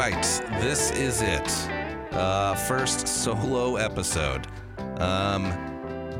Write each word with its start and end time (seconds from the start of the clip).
right, 0.00 0.42
this 0.62 0.90
is 0.92 1.20
it. 1.20 1.46
Uh, 2.14 2.54
first 2.54 3.06
solo 3.06 3.76
episode. 3.76 4.46
Um, 4.98 5.52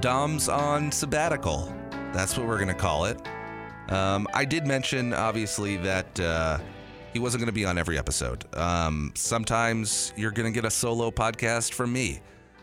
Dom's 0.03 0.51
on 0.51 0.93
sabbatical. 0.93 1.75
That's 2.13 2.37
what 2.37 2.47
we're 2.47 2.59
gonna 2.59 2.75
call 2.75 3.07
it. 3.07 3.19
Um, 3.89 4.29
I 4.35 4.45
did 4.45 4.67
mention, 4.67 5.15
obviously, 5.15 5.79
that 5.79 6.21
uh, 6.21 6.59
he 7.15 7.19
wasn't 7.19 7.41
gonna 7.41 7.53
be 7.53 7.65
on 7.65 7.79
every 7.79 7.97
episode. 7.97 8.45
Um, 8.55 9.13
sometimes 9.15 10.13
you're 10.15 10.31
gonna 10.31 10.51
get 10.51 10.67
a 10.67 10.71
solo 10.71 11.11
podcast 11.11 11.73
from 11.73 11.91
me. 11.91 12.21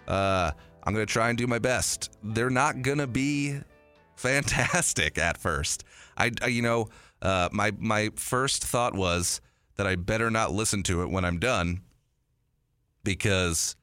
Uh, 0.07 0.51
I'm 0.83 0.93
gonna 0.93 1.07
try 1.07 1.29
and 1.29 1.37
do 1.37 1.47
my 1.47 1.57
best. 1.57 2.15
They're 2.21 2.51
not 2.51 2.83
gonna 2.83 3.07
be 3.07 3.59
fantastic 4.17 5.17
at 5.17 5.39
first. 5.39 5.83
I, 6.15 6.29
I 6.43 6.47
you 6.47 6.61
know, 6.61 6.89
uh, 7.23 7.49
my 7.51 7.71
my 7.79 8.11
first 8.15 8.63
thought 8.63 8.93
was 8.93 9.41
that 9.77 9.87
I 9.87 9.95
better 9.95 10.29
not 10.29 10.51
listen 10.51 10.83
to 10.83 11.01
it 11.03 11.09
when 11.09 11.23
I'm 11.23 11.39
done 11.39 11.81
because 13.03 13.75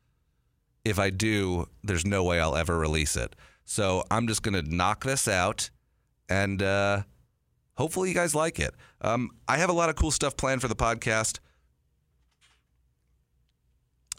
if 0.84 0.98
I 0.98 1.11
do, 1.11 1.69
there's 1.83 2.05
no 2.05 2.25
way 2.25 2.41
I'll 2.41 2.57
ever 2.57 2.79
release 2.79 3.17
it. 3.17 3.34
So 3.65 4.05
I'm 4.11 4.29
just 4.29 4.43
gonna 4.43 4.62
knock 4.62 5.05
this 5.05 5.27
out, 5.27 5.70
and 6.29 6.62
uh, 6.62 7.03
hopefully 7.77 8.11
you 8.11 8.15
guys 8.15 8.34
like 8.34 8.61
it. 8.61 8.75
Um, 9.01 9.30
I 9.48 9.57
have 9.57 9.70
a 9.70 9.73
lot 9.73 9.89
of 9.89 9.97
cool 9.97 10.11
stuff 10.11 10.37
planned 10.37 10.61
for 10.61 10.69
the 10.69 10.77
podcast. 10.77 11.39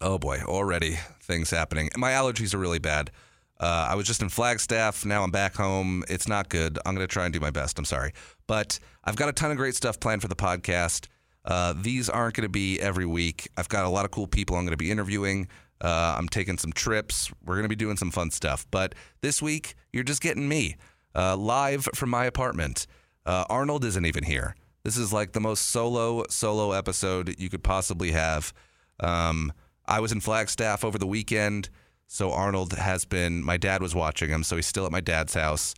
Oh 0.01 0.17
boy, 0.17 0.41
already 0.43 0.97
things 1.21 1.51
happening. 1.51 1.89
My 1.95 2.11
allergies 2.11 2.53
are 2.53 2.57
really 2.57 2.79
bad. 2.79 3.11
Uh, 3.59 3.87
I 3.89 3.95
was 3.95 4.05
just 4.05 4.21
in 4.21 4.29
Flagstaff. 4.29 5.05
Now 5.05 5.23
I'm 5.23 5.31
back 5.31 5.55
home. 5.55 6.03
It's 6.09 6.27
not 6.27 6.49
good. 6.49 6.77
I'm 6.85 6.93
going 6.93 7.07
to 7.07 7.11
try 7.11 7.23
and 7.23 7.33
do 7.33 7.39
my 7.39 7.51
best. 7.51 7.79
I'm 7.79 7.85
sorry. 7.85 8.11
But 8.47 8.79
I've 9.05 9.15
got 9.15 9.29
a 9.29 9.31
ton 9.33 9.51
of 9.51 9.57
great 9.57 9.75
stuff 9.75 9.99
planned 9.99 10.21
for 10.21 10.27
the 10.27 10.35
podcast. 10.35 11.07
Uh, 11.45 11.73
these 11.77 12.09
aren't 12.09 12.35
going 12.35 12.43
to 12.43 12.49
be 12.49 12.79
every 12.81 13.05
week. 13.05 13.47
I've 13.55 13.69
got 13.69 13.85
a 13.85 13.89
lot 13.89 14.03
of 14.03 14.11
cool 14.11 14.27
people 14.27 14.55
I'm 14.55 14.63
going 14.63 14.71
to 14.71 14.77
be 14.77 14.91
interviewing. 14.91 15.47
Uh, 15.79 16.15
I'm 16.17 16.27
taking 16.27 16.57
some 16.57 16.73
trips. 16.73 17.31
We're 17.45 17.55
going 17.55 17.65
to 17.65 17.69
be 17.69 17.75
doing 17.75 17.97
some 17.97 18.11
fun 18.11 18.31
stuff. 18.31 18.65
But 18.71 18.95
this 19.21 19.41
week, 19.41 19.75
you're 19.93 20.03
just 20.03 20.21
getting 20.21 20.47
me 20.47 20.75
uh, 21.13 21.37
live 21.37 21.87
from 21.93 22.09
my 22.09 22.25
apartment. 22.25 22.87
Uh, 23.25 23.45
Arnold 23.49 23.85
isn't 23.85 24.05
even 24.05 24.23
here. 24.23 24.55
This 24.83 24.97
is 24.97 25.13
like 25.13 25.33
the 25.33 25.39
most 25.39 25.67
solo, 25.67 26.23
solo 26.29 26.71
episode 26.71 27.35
you 27.37 27.49
could 27.49 27.63
possibly 27.63 28.11
have. 28.11 28.53
Um, 28.99 29.53
I 29.85 29.99
was 29.99 30.11
in 30.11 30.21
Flagstaff 30.21 30.83
over 30.83 30.97
the 30.97 31.07
weekend. 31.07 31.69
So 32.07 32.31
Arnold 32.31 32.73
has 32.73 33.05
been. 33.05 33.43
My 33.43 33.57
dad 33.57 33.81
was 33.81 33.95
watching 33.95 34.29
him, 34.29 34.43
so 34.43 34.55
he's 34.55 34.67
still 34.67 34.85
at 34.85 34.91
my 34.91 35.01
dad's 35.01 35.33
house. 35.33 35.73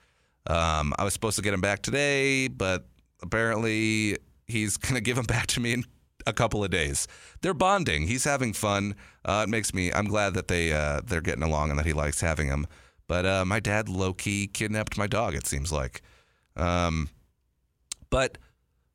Um, 0.45 0.93
I 0.97 1.03
was 1.03 1.13
supposed 1.13 1.37
to 1.37 1.41
get 1.41 1.53
him 1.53 1.61
back 1.61 1.81
today, 1.81 2.47
but 2.47 2.85
apparently 3.21 4.17
he's 4.47 4.77
gonna 4.77 5.01
give 5.01 5.17
him 5.17 5.25
back 5.25 5.47
to 5.47 5.59
me 5.59 5.73
in 5.73 5.83
a 6.25 6.33
couple 6.33 6.63
of 6.63 6.69
days. 6.69 7.07
They're 7.41 7.53
bonding. 7.53 8.07
He's 8.07 8.23
having 8.23 8.53
fun. 8.53 8.95
Uh, 9.23 9.45
it 9.47 9.49
makes 9.49 9.73
me. 9.73 9.91
I'm 9.91 10.07
glad 10.07 10.33
that 10.33 10.47
they 10.47 10.73
uh, 10.73 11.01
they're 11.05 11.21
getting 11.21 11.43
along 11.43 11.69
and 11.69 11.79
that 11.79 11.85
he 11.85 11.93
likes 11.93 12.21
having 12.21 12.47
him. 12.47 12.67
But 13.07 13.25
uh, 13.25 13.45
my 13.45 13.59
dad 13.59 13.87
low 13.87 14.13
key 14.13 14.47
kidnapped 14.47 14.97
my 14.97 15.07
dog. 15.07 15.35
It 15.35 15.47
seems 15.47 15.71
like. 15.71 16.01
Um, 16.55 17.09
but 18.09 18.37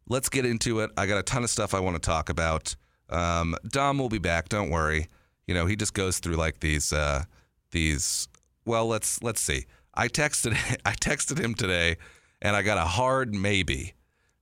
let's 0.09 0.29
get 0.29 0.45
into 0.45 0.81
it. 0.81 0.91
I 0.97 1.07
got 1.07 1.19
a 1.19 1.23
ton 1.23 1.45
of 1.45 1.51
stuff 1.51 1.75
I 1.75 1.81
want 1.81 1.97
to 1.97 2.07
talk 2.07 2.29
about. 2.29 2.75
Um, 3.09 3.55
Dom 3.69 3.99
will 3.99 4.09
be 4.09 4.19
back. 4.19 4.49
Don't 4.49 4.71
worry 4.71 5.09
you 5.47 5.55
know, 5.55 5.67
he 5.67 5.77
just 5.77 5.95
goes 5.95 6.19
through 6.19 6.37
like 6.37 6.61
these 6.61 6.93
uh, 6.93 7.25
these. 7.71 8.29
Well, 8.65 8.87
let's 8.87 9.23
let's 9.23 9.41
see. 9.41 9.67
I 9.95 10.09
texted 10.09 10.53
I 10.85 10.93
texted 10.93 11.39
him 11.39 11.55
today, 11.55 11.97
and 12.41 12.57
I 12.57 12.63
got 12.63 12.79
a 12.79 12.85
hard 12.85 13.35
maybe, 13.35 13.95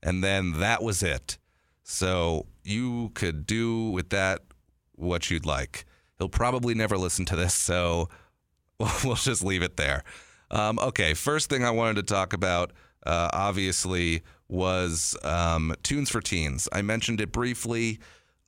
and 0.02 0.22
then 0.22 0.60
that 0.60 0.82
was 0.82 1.02
it. 1.02 1.38
So 1.82 2.46
you 2.64 3.10
could 3.14 3.46
do 3.46 3.90
with 3.90 4.10
that 4.10 4.40
what 4.94 5.30
you'd 5.30 5.46
like. 5.46 5.84
He'll 6.18 6.28
probably 6.28 6.74
never 6.74 6.98
listen 6.98 7.24
to 7.26 7.36
this, 7.36 7.54
so 7.54 8.08
we'll 8.78 9.14
just 9.14 9.42
leave 9.42 9.62
it 9.62 9.76
there. 9.76 10.04
Um, 10.50 10.78
okay, 10.78 11.14
first 11.14 11.48
thing 11.48 11.64
I 11.64 11.70
wanted 11.70 11.96
to 11.96 12.14
talk 12.14 12.32
about, 12.32 12.72
uh, 13.06 13.30
obviously, 13.32 14.22
was 14.48 15.16
um, 15.22 15.74
Tunes 15.82 16.10
for 16.10 16.20
Teens. 16.20 16.68
I 16.72 16.82
mentioned 16.82 17.20
it 17.20 17.32
briefly 17.32 18.00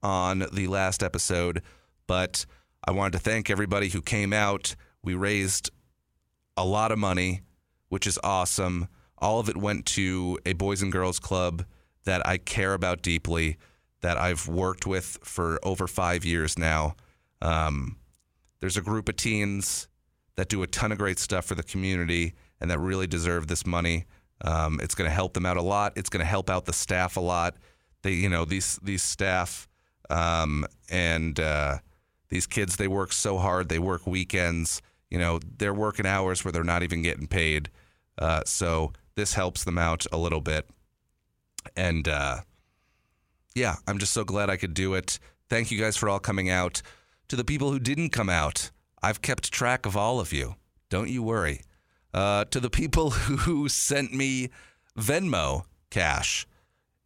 on 0.02 0.44
the 0.52 0.66
last 0.66 1.02
episode. 1.02 1.62
But 2.06 2.46
I 2.86 2.90
wanted 2.90 3.12
to 3.12 3.18
thank 3.20 3.48
everybody 3.48 3.88
who 3.88 4.02
came 4.02 4.32
out. 4.32 4.74
We 5.02 5.14
raised 5.14 5.70
a 6.56 6.64
lot 6.64 6.92
of 6.92 6.98
money, 6.98 7.42
which 7.88 8.06
is 8.06 8.18
awesome. 8.22 8.88
All 9.22 9.38
of 9.38 9.48
it 9.48 9.56
went 9.56 9.86
to 9.86 10.38
a 10.44 10.52
Boys 10.52 10.82
and 10.82 10.90
Girls 10.90 11.18
Club 11.20 11.64
that 12.04 12.26
I 12.26 12.38
care 12.38 12.74
about 12.74 13.02
deeply, 13.02 13.56
that 14.00 14.18
I've 14.18 14.48
worked 14.48 14.86
with 14.86 15.18
for 15.22 15.60
over 15.62 15.86
five 15.86 16.24
years 16.24 16.58
now. 16.58 16.96
Um, 17.40 17.96
there's 18.60 18.76
a 18.76 18.82
group 18.82 19.08
of 19.08 19.16
teens 19.16 19.88
that 20.34 20.48
do 20.48 20.62
a 20.62 20.66
ton 20.66 20.92
of 20.92 20.98
great 20.98 21.18
stuff 21.18 21.44
for 21.44 21.54
the 21.54 21.62
community 21.62 22.34
and 22.60 22.70
that 22.70 22.78
really 22.78 23.06
deserve 23.06 23.46
this 23.46 23.64
money. 23.64 24.06
Um, 24.44 24.80
it's 24.82 24.94
going 24.94 25.08
to 25.08 25.14
help 25.14 25.34
them 25.34 25.46
out 25.46 25.56
a 25.56 25.62
lot. 25.62 25.92
It's 25.96 26.08
going 26.10 26.20
to 26.20 26.28
help 26.28 26.50
out 26.50 26.64
the 26.64 26.72
staff 26.72 27.16
a 27.16 27.20
lot. 27.20 27.54
They, 28.02 28.12
you 28.12 28.28
know, 28.28 28.44
these 28.44 28.80
these 28.82 29.02
staff 29.02 29.68
um, 30.10 30.66
and 30.90 31.38
uh, 31.38 31.78
these 32.28 32.46
kids, 32.46 32.76
they 32.76 32.88
work 32.88 33.12
so 33.12 33.38
hard. 33.38 33.68
They 33.68 33.78
work 33.78 34.06
weekends. 34.06 34.82
You 35.10 35.18
know, 35.18 35.38
they're 35.58 35.74
working 35.74 36.06
hours 36.06 36.44
where 36.44 36.50
they're 36.50 36.64
not 36.64 36.82
even 36.82 37.02
getting 37.02 37.28
paid. 37.28 37.70
Uh, 38.18 38.42
so 38.44 38.92
this 39.14 39.34
helps 39.34 39.64
them 39.64 39.78
out 39.78 40.06
a 40.12 40.16
little 40.16 40.40
bit. 40.40 40.68
And 41.76 42.08
uh, 42.08 42.38
yeah, 43.54 43.76
I'm 43.86 43.98
just 43.98 44.12
so 44.12 44.24
glad 44.24 44.50
I 44.50 44.56
could 44.56 44.74
do 44.74 44.94
it. 44.94 45.18
Thank 45.48 45.70
you 45.70 45.78
guys 45.78 45.96
for 45.96 46.08
all 46.08 46.18
coming 46.18 46.50
out. 46.50 46.82
To 47.28 47.36
the 47.36 47.44
people 47.44 47.70
who 47.70 47.78
didn't 47.78 48.10
come 48.10 48.28
out, 48.28 48.70
I've 49.02 49.22
kept 49.22 49.52
track 49.52 49.86
of 49.86 49.96
all 49.96 50.20
of 50.20 50.32
you. 50.32 50.56
Don't 50.90 51.08
you 51.08 51.22
worry. 51.22 51.62
Uh, 52.12 52.44
to 52.46 52.60
the 52.60 52.70
people 52.70 53.10
who 53.10 53.68
sent 53.68 54.12
me 54.12 54.50
Venmo 54.98 55.64
cash 55.90 56.46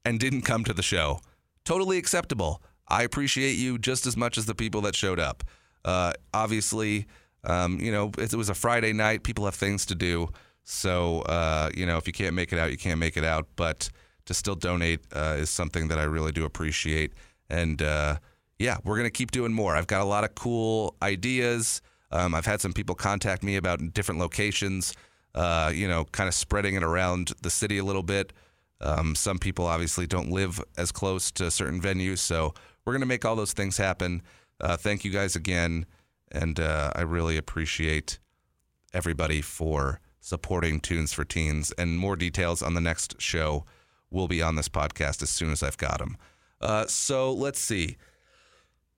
and 0.04 0.18
didn't 0.18 0.42
come 0.42 0.64
to 0.64 0.72
the 0.72 0.82
show, 0.82 1.20
totally 1.64 1.98
acceptable. 1.98 2.62
I 2.88 3.02
appreciate 3.02 3.54
you 3.54 3.78
just 3.78 4.06
as 4.06 4.16
much 4.16 4.38
as 4.38 4.46
the 4.46 4.54
people 4.54 4.80
that 4.82 4.94
showed 4.94 5.18
up. 5.18 5.44
Uh, 5.84 6.12
obviously, 6.32 7.06
um, 7.44 7.78
you 7.80 7.92
know, 7.92 8.10
it, 8.18 8.34
was 8.34 8.48
a 8.48 8.54
Friday 8.54 8.92
night. 8.92 9.22
People 9.22 9.44
have 9.44 9.54
things 9.54 9.86
to 9.86 9.94
do. 9.94 10.28
So, 10.68 11.20
uh, 11.22 11.70
you 11.76 11.86
know, 11.86 11.96
if 11.96 12.08
you 12.08 12.12
can't 12.12 12.34
make 12.34 12.52
it 12.52 12.58
out, 12.58 12.72
you 12.72 12.76
can't 12.76 12.98
make 12.98 13.16
it 13.16 13.22
out. 13.24 13.46
But 13.54 13.88
to 14.26 14.34
still 14.34 14.56
donate 14.56 15.00
uh, 15.14 15.36
is 15.38 15.48
something 15.48 15.86
that 15.88 15.98
I 15.98 16.02
really 16.02 16.32
do 16.32 16.44
appreciate. 16.44 17.12
And 17.48 17.80
uh, 17.80 18.16
yeah, 18.58 18.78
we're 18.84 18.96
going 18.96 19.06
to 19.06 19.10
keep 19.10 19.30
doing 19.30 19.52
more. 19.52 19.76
I've 19.76 19.86
got 19.86 20.02
a 20.02 20.04
lot 20.04 20.24
of 20.24 20.34
cool 20.34 20.96
ideas. 21.00 21.80
Um, 22.10 22.34
I've 22.34 22.46
had 22.46 22.60
some 22.60 22.72
people 22.72 22.96
contact 22.96 23.44
me 23.44 23.54
about 23.54 23.94
different 23.94 24.20
locations, 24.20 24.92
uh, 25.36 25.70
you 25.72 25.86
know, 25.86 26.04
kind 26.04 26.26
of 26.26 26.34
spreading 26.34 26.74
it 26.74 26.82
around 26.82 27.32
the 27.42 27.50
city 27.50 27.78
a 27.78 27.84
little 27.84 28.02
bit. 28.02 28.32
Um, 28.80 29.14
some 29.14 29.38
people 29.38 29.66
obviously 29.66 30.06
don't 30.08 30.30
live 30.30 30.60
as 30.76 30.90
close 30.90 31.30
to 31.32 31.48
certain 31.50 31.80
venues. 31.80 32.18
So 32.18 32.54
we're 32.84 32.92
going 32.92 33.00
to 33.00 33.06
make 33.06 33.24
all 33.24 33.36
those 33.36 33.52
things 33.52 33.76
happen. 33.76 34.22
Uh, 34.60 34.76
thank 34.76 35.04
you 35.04 35.12
guys 35.12 35.36
again. 35.36 35.86
And 36.32 36.58
uh, 36.58 36.90
I 36.96 37.02
really 37.02 37.36
appreciate 37.36 38.18
everybody 38.92 39.40
for 39.42 40.00
supporting 40.26 40.80
Tunes 40.80 41.12
for 41.12 41.24
Teens. 41.24 41.72
And 41.78 41.98
more 41.98 42.16
details 42.16 42.60
on 42.60 42.74
the 42.74 42.80
next 42.80 43.20
show 43.20 43.64
will 44.10 44.26
be 44.26 44.42
on 44.42 44.56
this 44.56 44.68
podcast 44.68 45.22
as 45.22 45.30
soon 45.30 45.52
as 45.52 45.62
I've 45.62 45.76
got 45.76 45.98
them. 45.98 46.16
Uh, 46.60 46.86
so 46.86 47.32
let's 47.32 47.60
see. 47.60 47.96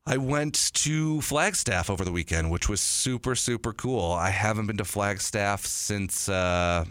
I 0.07 0.17
went 0.17 0.73
to 0.73 1.21
Flagstaff 1.21 1.91
over 1.91 2.03
the 2.03 2.13
weekend, 2.13 2.51
which 2.51 2.67
was 2.67 2.81
super, 2.81 3.35
super 3.35 3.75
cool. 3.75 4.11
I 4.11 4.31
haven't 4.31 4.69
been 4.69 4.79
to 4.79 4.87
Flagstaff 4.87 5.67
since, 5.67 6.31
uh, 6.31 6.87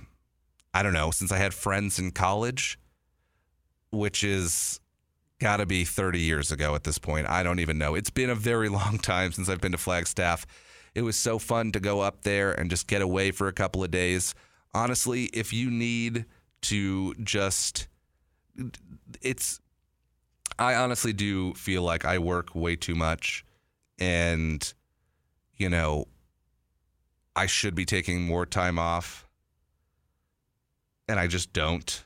I 0.72 0.84
don't 0.84 0.94
know, 0.94 1.10
since 1.10 1.32
I 1.32 1.38
had 1.38 1.56
friends 1.56 1.98
in 1.98 2.12
college, 2.12 2.78
which 3.90 4.24
is 4.24 4.80
got 5.40 5.58
to 5.58 5.66
be 5.66 5.84
30 5.84 6.20
years 6.20 6.52
ago 6.52 6.76
at 6.76 6.84
this 6.84 7.00
point. 7.00 7.28
I 7.28 7.42
don't 7.42 7.60
even 7.60 7.80
know. 7.80 7.96
It's 7.96 8.12
been 8.12 8.30
a 8.30 8.36
very 8.36 8.70
long 8.82 9.00
time 9.00 9.32
since 9.32 9.50
I've 9.50 9.62
been 9.62 9.72
to 9.72 9.80
Flagstaff. 9.80 10.46
It 10.96 11.02
was 11.02 11.16
so 11.16 11.40
fun 11.40 11.72
to 11.74 11.80
go 11.80 12.02
up 12.02 12.24
there 12.24 12.52
and 12.52 12.70
just 12.70 12.88
get 12.88 13.02
away 13.02 13.32
for 13.32 13.48
a 13.48 13.54
couple 13.54 13.84
of 13.84 13.92
days. 13.92 14.34
Honestly, 14.74 15.26
if 15.26 15.54
you 15.54 15.70
need 15.70 16.26
to 16.62 17.14
just 17.16 17.88
it's 19.22 19.60
I 20.58 20.76
honestly 20.76 21.14
do 21.14 21.54
feel 21.54 21.84
like 21.84 22.04
I 22.06 22.18
work 22.18 22.56
way 22.56 22.76
too 22.76 22.96
much 22.96 23.46
and 24.00 24.74
you 25.56 25.70
know 25.70 26.08
I 27.36 27.46
should 27.46 27.76
be 27.76 27.86
taking 27.86 28.24
more 28.24 28.46
time 28.46 28.80
off 28.80 29.28
and 31.08 31.20
I 31.20 31.28
just 31.28 31.54
don't 31.54 32.04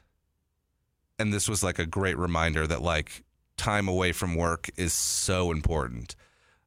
and 1.22 1.32
this 1.32 1.48
was 1.48 1.64
like 1.64 1.80
a 1.80 1.86
great 1.86 2.18
reminder 2.18 2.66
that 2.68 2.82
like 2.82 3.24
time 3.56 3.88
away 3.88 4.12
from 4.12 4.36
work 4.36 4.70
is 4.76 4.92
so 4.92 5.52
important. 5.52 6.16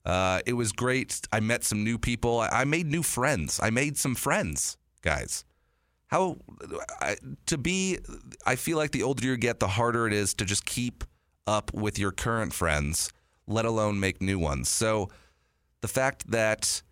Uh, 0.05 0.41
it 0.47 0.53
was 0.53 0.73
great. 0.73 1.21
I 1.33 1.41
met 1.41 1.65
some 1.65 1.83
new 1.83 1.99
people. 1.99 2.41
I, 2.41 2.49
I 2.49 2.65
made 2.65 2.87
new 2.87 3.03
friends. 3.03 3.59
I 3.63 3.71
made 3.71 3.97
some 3.97 4.15
friends, 4.15 4.77
guys. 5.03 5.45
How 6.09 6.37
I, 7.01 7.17
to 7.47 7.59
be? 7.59 7.99
I 8.47 8.57
feel 8.57 8.77
like 8.77 8.91
the 8.91 9.03
older 9.03 9.25
you 9.25 9.37
get, 9.37 9.61
the 9.61 9.69
harder 9.69 10.07
it 10.07 10.13
is 10.13 10.35
to 10.35 10.45
just 10.45 10.67
keep 10.67 11.05
up 11.47 11.73
with 11.73 11.99
your 11.99 12.13
current 12.13 12.53
friends. 12.53 13.11
let 13.47 13.65
alone 13.65 14.01
make 14.01 14.21
new 14.21 14.39
ones. 14.39 14.69
So 14.69 15.09
the 15.81 15.89
fact 15.89 16.31
that 16.31 16.83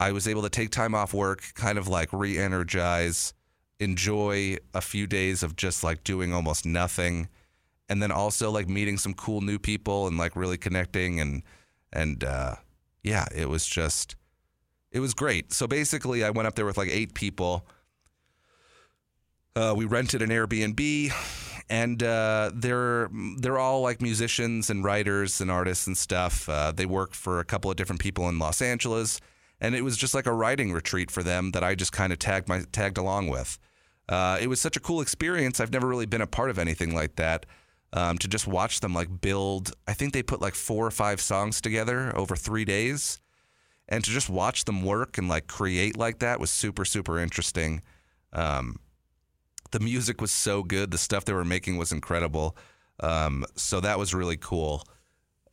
I 0.00 0.12
was 0.12 0.26
able 0.26 0.42
to 0.42 0.50
take 0.50 0.70
time 0.70 0.94
off 0.94 1.14
work, 1.14 1.42
kind 1.54 1.78
of 1.78 1.88
like 1.88 2.12
re 2.12 2.38
energize, 2.38 3.32
enjoy 3.78 4.56
a 4.74 4.80
few 4.80 5.06
days 5.06 5.42
of 5.42 5.56
just 5.56 5.84
like 5.84 6.04
doing 6.04 6.32
almost 6.32 6.66
nothing. 6.66 7.28
And 7.88 8.02
then 8.02 8.10
also 8.10 8.50
like 8.50 8.68
meeting 8.68 8.96
some 8.98 9.14
cool 9.14 9.40
new 9.40 9.58
people 9.58 10.06
and 10.06 10.16
like 10.16 10.34
really 10.36 10.58
connecting 10.58 11.20
and, 11.20 11.42
and, 11.92 12.24
uh, 12.24 12.56
yeah, 13.02 13.26
it 13.34 13.48
was 13.48 13.66
just, 13.66 14.16
it 14.92 15.00
was 15.00 15.14
great. 15.14 15.52
So 15.52 15.66
basically, 15.66 16.22
I 16.22 16.30
went 16.30 16.46
up 16.46 16.54
there 16.54 16.66
with 16.66 16.76
like 16.76 16.90
eight 16.90 17.14
people. 17.14 17.66
Uh, 19.56 19.74
we 19.76 19.84
rented 19.84 20.22
an 20.22 20.30
Airbnb, 20.30 21.12
and 21.68 22.02
uh, 22.02 22.50
they're 22.54 23.10
they're 23.38 23.58
all 23.58 23.80
like 23.82 24.00
musicians 24.00 24.70
and 24.70 24.84
writers 24.84 25.40
and 25.40 25.50
artists 25.50 25.86
and 25.86 25.96
stuff. 25.96 26.48
Uh, 26.48 26.72
they 26.72 26.86
work 26.86 27.14
for 27.14 27.40
a 27.40 27.44
couple 27.44 27.70
of 27.70 27.76
different 27.76 28.00
people 28.00 28.28
in 28.28 28.38
Los 28.38 28.62
Angeles, 28.62 29.20
and 29.60 29.74
it 29.74 29.82
was 29.82 29.96
just 29.96 30.14
like 30.14 30.26
a 30.26 30.32
writing 30.32 30.72
retreat 30.72 31.10
for 31.10 31.22
them 31.22 31.50
that 31.52 31.64
I 31.64 31.74
just 31.74 31.92
kind 31.92 32.12
of 32.12 32.18
tagged 32.18 32.48
my 32.48 32.62
tagged 32.72 32.98
along 32.98 33.28
with. 33.28 33.58
Uh, 34.08 34.38
it 34.40 34.48
was 34.48 34.60
such 34.60 34.76
a 34.76 34.80
cool 34.80 35.00
experience. 35.00 35.60
I've 35.60 35.72
never 35.72 35.86
really 35.86 36.06
been 36.06 36.20
a 36.20 36.26
part 36.26 36.50
of 36.50 36.58
anything 36.58 36.94
like 36.94 37.16
that. 37.16 37.46
Um, 37.94 38.16
to 38.18 38.28
just 38.28 38.46
watch 38.46 38.80
them 38.80 38.94
like 38.94 39.20
build, 39.20 39.72
I 39.86 39.92
think 39.92 40.14
they 40.14 40.22
put 40.22 40.40
like 40.40 40.54
four 40.54 40.86
or 40.86 40.90
five 40.90 41.20
songs 41.20 41.60
together 41.60 42.16
over 42.16 42.36
three 42.36 42.64
days, 42.64 43.20
and 43.88 44.02
to 44.02 44.10
just 44.10 44.30
watch 44.30 44.64
them 44.64 44.82
work 44.82 45.18
and 45.18 45.28
like 45.28 45.46
create 45.46 45.98
like 45.98 46.20
that 46.20 46.40
was 46.40 46.50
super 46.50 46.86
super 46.86 47.18
interesting. 47.18 47.82
Um, 48.32 48.76
the 49.72 49.80
music 49.80 50.20
was 50.20 50.30
so 50.30 50.62
good. 50.62 50.90
The 50.90 50.98
stuff 50.98 51.24
they 51.24 51.32
were 51.32 51.44
making 51.44 51.76
was 51.76 51.92
incredible. 51.92 52.56
Um, 53.00 53.44
so 53.56 53.80
that 53.80 53.98
was 53.98 54.14
really 54.14 54.36
cool. 54.36 54.84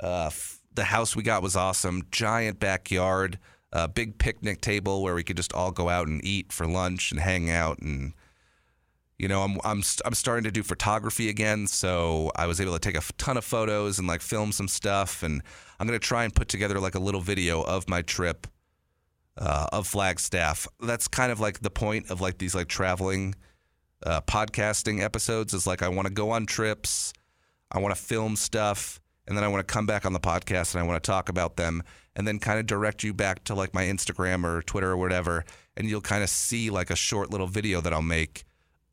Uh, 0.02 0.28
f- 0.28 0.60
the 0.74 0.84
house 0.86 1.16
we 1.16 1.24
got 1.24 1.42
was 1.42 1.56
awesome. 1.56 2.04
Giant 2.12 2.60
backyard, 2.60 3.40
a 3.74 3.88
big 3.88 4.18
picnic 4.18 4.62
table 4.62 5.02
where 5.02 5.16
we 5.16 5.24
could 5.24 5.38
just 5.38 5.54
all 5.54 5.72
go 5.72 5.90
out 5.90 6.08
and 6.08 6.24
eat 6.24 6.54
for 6.54 6.68
lunch 6.68 7.12
and 7.12 7.20
hang 7.20 7.50
out. 7.50 7.80
And 7.80 8.14
you 9.20 9.28
know, 9.28 9.42
I'm 9.44 9.60
I'm 9.66 9.84
I'm 10.06 10.14
starting 10.14 10.46
to 10.46 10.52
do 10.52 10.64
photography 10.64 11.28
again, 11.28 11.68
so 11.68 12.32
I 12.38 12.48
was 12.48 12.62
able 12.62 12.72
to 12.72 12.80
take 12.80 12.98
a 12.98 13.02
ton 13.18 13.36
of 13.36 13.44
photos 13.44 14.00
and 14.00 14.08
like 14.08 14.22
film 14.22 14.54
some 14.54 14.70
stuff. 14.70 15.24
And 15.24 15.44
I'm 15.78 15.86
gonna 15.86 16.00
try 16.00 16.24
and 16.24 16.34
put 16.34 16.48
together 16.48 16.80
like 16.80 16.96
a 16.96 17.00
little 17.00 17.20
video 17.20 17.62
of 17.62 17.90
my 17.90 18.02
trip 18.02 18.48
uh, 19.38 19.68
of 19.74 19.88
Flagstaff. 19.88 20.68
That's 20.80 21.10
kind 21.10 21.34
of 21.34 21.42
like 21.42 21.60
the 21.60 21.70
point 21.70 22.10
of 22.10 22.22
like 22.22 22.38
these 22.38 22.56
like 22.56 22.70
traveling 22.70 23.36
uh, 24.06 24.22
podcasting 24.22 25.04
episodes 25.04 25.54
is 25.54 25.68
like 25.68 25.84
I 25.84 25.90
want 25.90 26.08
to 26.08 26.14
go 26.14 26.32
on 26.32 26.46
trips, 26.46 27.12
I 27.74 27.80
want 27.80 27.94
to 27.94 28.02
film 28.02 28.38
stuff, 28.38 29.02
and 29.28 29.36
then 29.36 29.44
I 29.44 29.50
want 29.50 29.68
to 29.68 29.72
come 29.72 29.86
back 29.86 30.06
on 30.06 30.14
the 30.14 30.20
podcast 30.22 30.74
and 30.74 30.82
I 30.82 30.88
want 30.88 31.04
to 31.04 31.06
talk 31.06 31.28
about 31.28 31.58
them, 31.58 31.84
and 32.16 32.26
then 32.26 32.40
kind 32.40 32.58
of 32.58 32.68
direct 32.68 33.04
you 33.04 33.14
back 33.14 33.44
to 33.46 33.54
like 33.54 33.74
my 33.74 33.84
Instagram 33.84 34.46
or 34.46 34.62
Twitter 34.62 34.92
or 34.92 34.98
whatever, 34.98 35.44
and 35.76 35.90
you'll 35.90 36.00
kind 36.00 36.24
of 36.24 36.30
see 36.30 36.70
like 36.70 36.90
a 36.90 36.96
short 36.96 37.32
little 37.32 37.48
video 37.48 37.82
that 37.82 37.92
I'll 37.92 38.02
make 38.02 38.46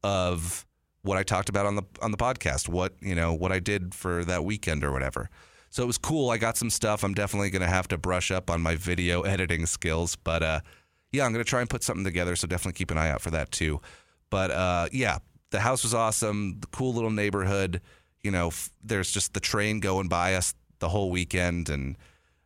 of 0.02 0.66
what 1.02 1.16
I 1.16 1.22
talked 1.22 1.48
about 1.48 1.66
on 1.66 1.76
the 1.76 1.82
on 2.02 2.10
the 2.10 2.16
podcast, 2.16 2.69
what 2.69 2.94
you 3.00 3.14
know, 3.14 3.32
what 3.32 3.52
I 3.52 3.58
did 3.58 3.94
for 3.94 4.25
that 4.25 4.44
weekend 4.44 4.84
or 4.84 4.93
whatever. 4.93 5.31
So 5.70 5.82
it 5.82 5.87
was 5.87 5.98
cool. 5.98 6.31
I 6.31 6.38
got 6.38 6.56
some 6.56 6.70
stuff. 6.70 7.04
I'm 7.04 7.14
definitely 7.14 7.50
to 7.62 7.69
have 7.69 7.88
to 7.88 7.98
brush 7.98 8.31
up 8.31 8.50
on 8.50 8.62
my 8.62 8.76
video 8.76 9.22
editing 9.22 9.66
skills, 9.66 10.16
but 10.16 10.43
uh, 10.43 10.60
yeah, 11.12 11.25
I'm 11.25 11.32
to 11.44 11.48
try 11.48 11.60
and 11.60 11.69
put 11.69 11.82
something 11.82 12.04
together. 12.04 12.34
So 12.37 12.46
definitely 12.46 12.78
keep 12.78 12.90
an 12.90 12.98
eye 12.98 13.10
out 13.10 13.20
for 13.20 13.31
that 13.31 13.50
too. 13.50 13.81
But 14.31 14.50
uh, 14.50 14.88
yeah, 14.93 15.19
the 15.50 15.60
house 15.60 15.82
was 15.82 15.94
awesome. 15.94 16.60
The 16.60 16.66
cool 16.69 16.94
little 16.94 17.10
neighborhood. 17.10 17.81
You 18.22 18.31
know, 18.31 18.49
f- 18.49 18.70
there's 18.82 19.10
just 19.10 19.34
the 19.34 19.40
train 19.40 19.81
going 19.81 20.08
by 20.08 20.34
us 20.34 20.54
the 20.78 20.88
whole 20.88 21.10
weekend, 21.10 21.69
and 21.69 21.96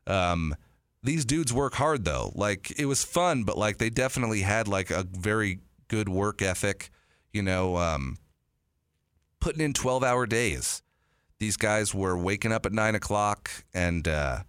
um, 0.06 0.54
these 1.02 1.24
dudes 1.24 1.52
work 1.52 1.74
hard 1.74 2.04
though. 2.04 2.32
Like 2.34 2.78
it 2.78 2.86
was 2.86 3.04
fun, 3.04 3.44
but 3.44 3.56
like 3.56 3.78
they 3.78 3.90
definitely 3.90 4.42
had 4.42 4.68
like 4.68 4.90
a 4.90 5.04
very 5.10 5.60
good 5.88 6.08
work 6.08 6.42
ethic. 6.42 6.90
You 7.32 7.42
know, 7.42 7.76
um, 7.76 8.18
putting 9.40 9.60
in 9.60 9.72
12 9.72 10.04
hour 10.04 10.26
days. 10.26 10.82
These 11.38 11.56
guys 11.56 11.94
were 11.94 12.16
waking 12.16 12.52
up 12.52 12.66
at 12.66 12.72
nine 12.72 12.94
o'clock 12.94 13.50
and 13.72 14.06
uh, 14.06 14.40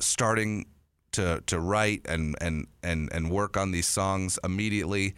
starting 0.00 0.66
to 1.12 1.42
to 1.46 1.60
write 1.60 2.02
and 2.06 2.36
and 2.40 2.66
and 2.82 3.08
and 3.12 3.30
work 3.30 3.56
on 3.56 3.70
these 3.70 3.86
songs 3.86 4.38
immediately. 4.42 5.14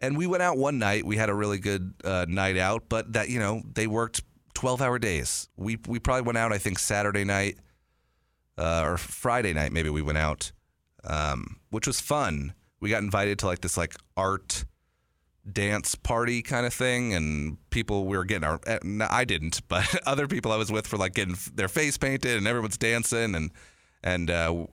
And 0.00 0.16
we 0.16 0.26
went 0.26 0.42
out 0.42 0.56
one 0.56 0.78
night. 0.78 1.04
We 1.04 1.16
had 1.16 1.28
a 1.28 1.34
really 1.34 1.58
good 1.58 1.94
uh, 2.04 2.24
night 2.28 2.56
out, 2.56 2.84
but 2.88 3.12
that 3.12 3.28
you 3.28 3.38
know 3.38 3.62
they 3.74 3.86
worked 3.86 4.22
twelve 4.54 4.80
hour 4.80 4.98
days. 4.98 5.48
We 5.56 5.78
we 5.88 5.98
probably 5.98 6.22
went 6.22 6.38
out. 6.38 6.52
I 6.52 6.58
think 6.58 6.78
Saturday 6.78 7.24
night 7.24 7.58
uh, 8.56 8.82
or 8.84 8.96
Friday 8.96 9.52
night. 9.52 9.72
Maybe 9.72 9.90
we 9.90 10.02
went 10.02 10.18
out, 10.18 10.52
um, 11.04 11.56
which 11.70 11.86
was 11.86 12.00
fun. 12.00 12.54
We 12.80 12.90
got 12.90 13.02
invited 13.02 13.40
to 13.40 13.46
like 13.46 13.60
this 13.60 13.76
like 13.76 13.94
art 14.16 14.64
dance 15.50 15.94
party 15.94 16.42
kind 16.42 16.66
of 16.66 16.74
thing, 16.74 17.14
and 17.14 17.58
people 17.70 18.06
we 18.06 18.16
were 18.16 18.24
getting 18.24 18.44
our. 18.44 18.60
eh, 18.66 18.78
I 19.08 19.24
didn't, 19.24 19.60
but 19.68 19.84
other 20.06 20.26
people 20.26 20.52
I 20.52 20.56
was 20.56 20.70
with 20.70 20.90
were 20.90 20.98
like 20.98 21.14
getting 21.14 21.36
their 21.54 21.68
face 21.68 21.96
painted, 21.96 22.36
and 22.36 22.46
everyone's 22.46 22.78
dancing, 22.78 23.34
and 23.34 23.50
and 24.02 24.30
uh, 24.30 24.66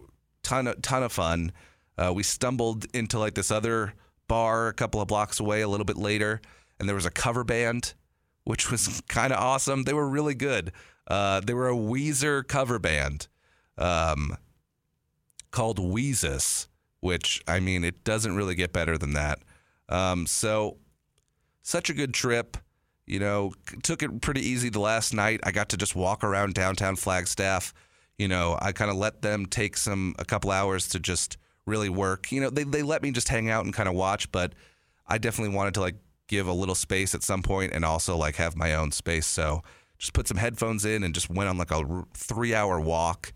ton 0.43 0.67
of, 0.67 0.81
ton 0.81 1.03
of 1.03 1.11
fun. 1.11 1.51
Uh, 1.97 2.13
we 2.13 2.23
stumbled 2.23 2.85
into 2.93 3.17
like 3.17 3.33
this 3.33 3.51
other 3.51 3.93
bar 4.27 4.67
a 4.67 4.73
couple 4.73 5.01
of 5.01 5.07
blocks 5.07 5.39
away 5.39 5.61
a 5.61 5.67
little 5.67 5.85
bit 5.85 5.97
later, 5.97 6.41
and 6.79 6.87
there 6.87 6.95
was 6.95 7.05
a 7.05 7.11
cover 7.11 7.43
band, 7.43 7.93
which 8.43 8.69
was 8.71 9.01
kind 9.07 9.33
of 9.33 9.39
awesome. 9.39 9.83
They 9.83 9.93
were 9.93 10.07
really 10.07 10.35
good. 10.35 10.71
Uh, 11.07 11.39
they 11.39 11.53
were 11.53 11.69
a 11.69 11.75
Weezer 11.75 12.45
cover 12.47 12.79
band 12.79 13.27
um, 13.77 14.35
called 15.51 15.79
Weezus, 15.79 16.67
which 16.99 17.41
I 17.47 17.59
mean, 17.59 17.83
it 17.83 18.03
doesn't 18.03 18.35
really 18.35 18.55
get 18.55 18.73
better 18.73 18.97
than 18.97 19.13
that. 19.13 19.39
Um, 19.89 20.27
so, 20.27 20.77
such 21.61 21.89
a 21.89 21.93
good 21.93 22.13
trip. 22.13 22.57
You 23.05 23.19
know, 23.19 23.53
took 23.83 24.03
it 24.03 24.21
pretty 24.21 24.41
easy 24.41 24.69
the 24.69 24.79
last 24.79 25.13
night. 25.13 25.39
I 25.43 25.51
got 25.51 25.69
to 25.69 25.77
just 25.77 25.95
walk 25.95 26.23
around 26.23 26.53
downtown 26.55 26.97
Flagstaff. 26.97 27.73
You 28.17 28.27
know, 28.27 28.57
I 28.61 28.71
kind 28.73 28.91
of 28.91 28.97
let 28.97 29.21
them 29.21 29.45
take 29.45 29.77
some 29.77 30.15
a 30.19 30.25
couple 30.25 30.51
hours 30.51 30.89
to 30.89 30.99
just 30.99 31.37
really 31.65 31.89
work. 31.89 32.31
You 32.31 32.41
know, 32.41 32.49
they 32.49 32.63
they 32.63 32.81
let 32.81 33.03
me 33.03 33.11
just 33.11 33.29
hang 33.29 33.49
out 33.49 33.63
and 33.65 33.73
kind 33.73 33.87
of 33.87 33.95
watch, 33.95 34.31
but 34.31 34.53
I 35.05 35.17
definitely 35.17 35.55
wanted 35.55 35.75
to 35.75 35.81
like 35.81 35.95
give 36.27 36.47
a 36.47 36.53
little 36.53 36.75
space 36.75 37.15
at 37.15 37.23
some 37.23 37.41
point 37.41 37.73
and 37.73 37.85
also 37.85 38.17
like 38.17 38.35
have 38.35 38.55
my 38.55 38.75
own 38.75 38.91
space. 38.91 39.25
So 39.25 39.63
just 39.97 40.13
put 40.13 40.27
some 40.27 40.37
headphones 40.37 40.85
in 40.85 41.03
and 41.03 41.13
just 41.13 41.29
went 41.29 41.49
on 41.49 41.57
like 41.57 41.71
a 41.71 42.05
three 42.13 42.53
hour 42.53 42.79
walk, 42.79 43.31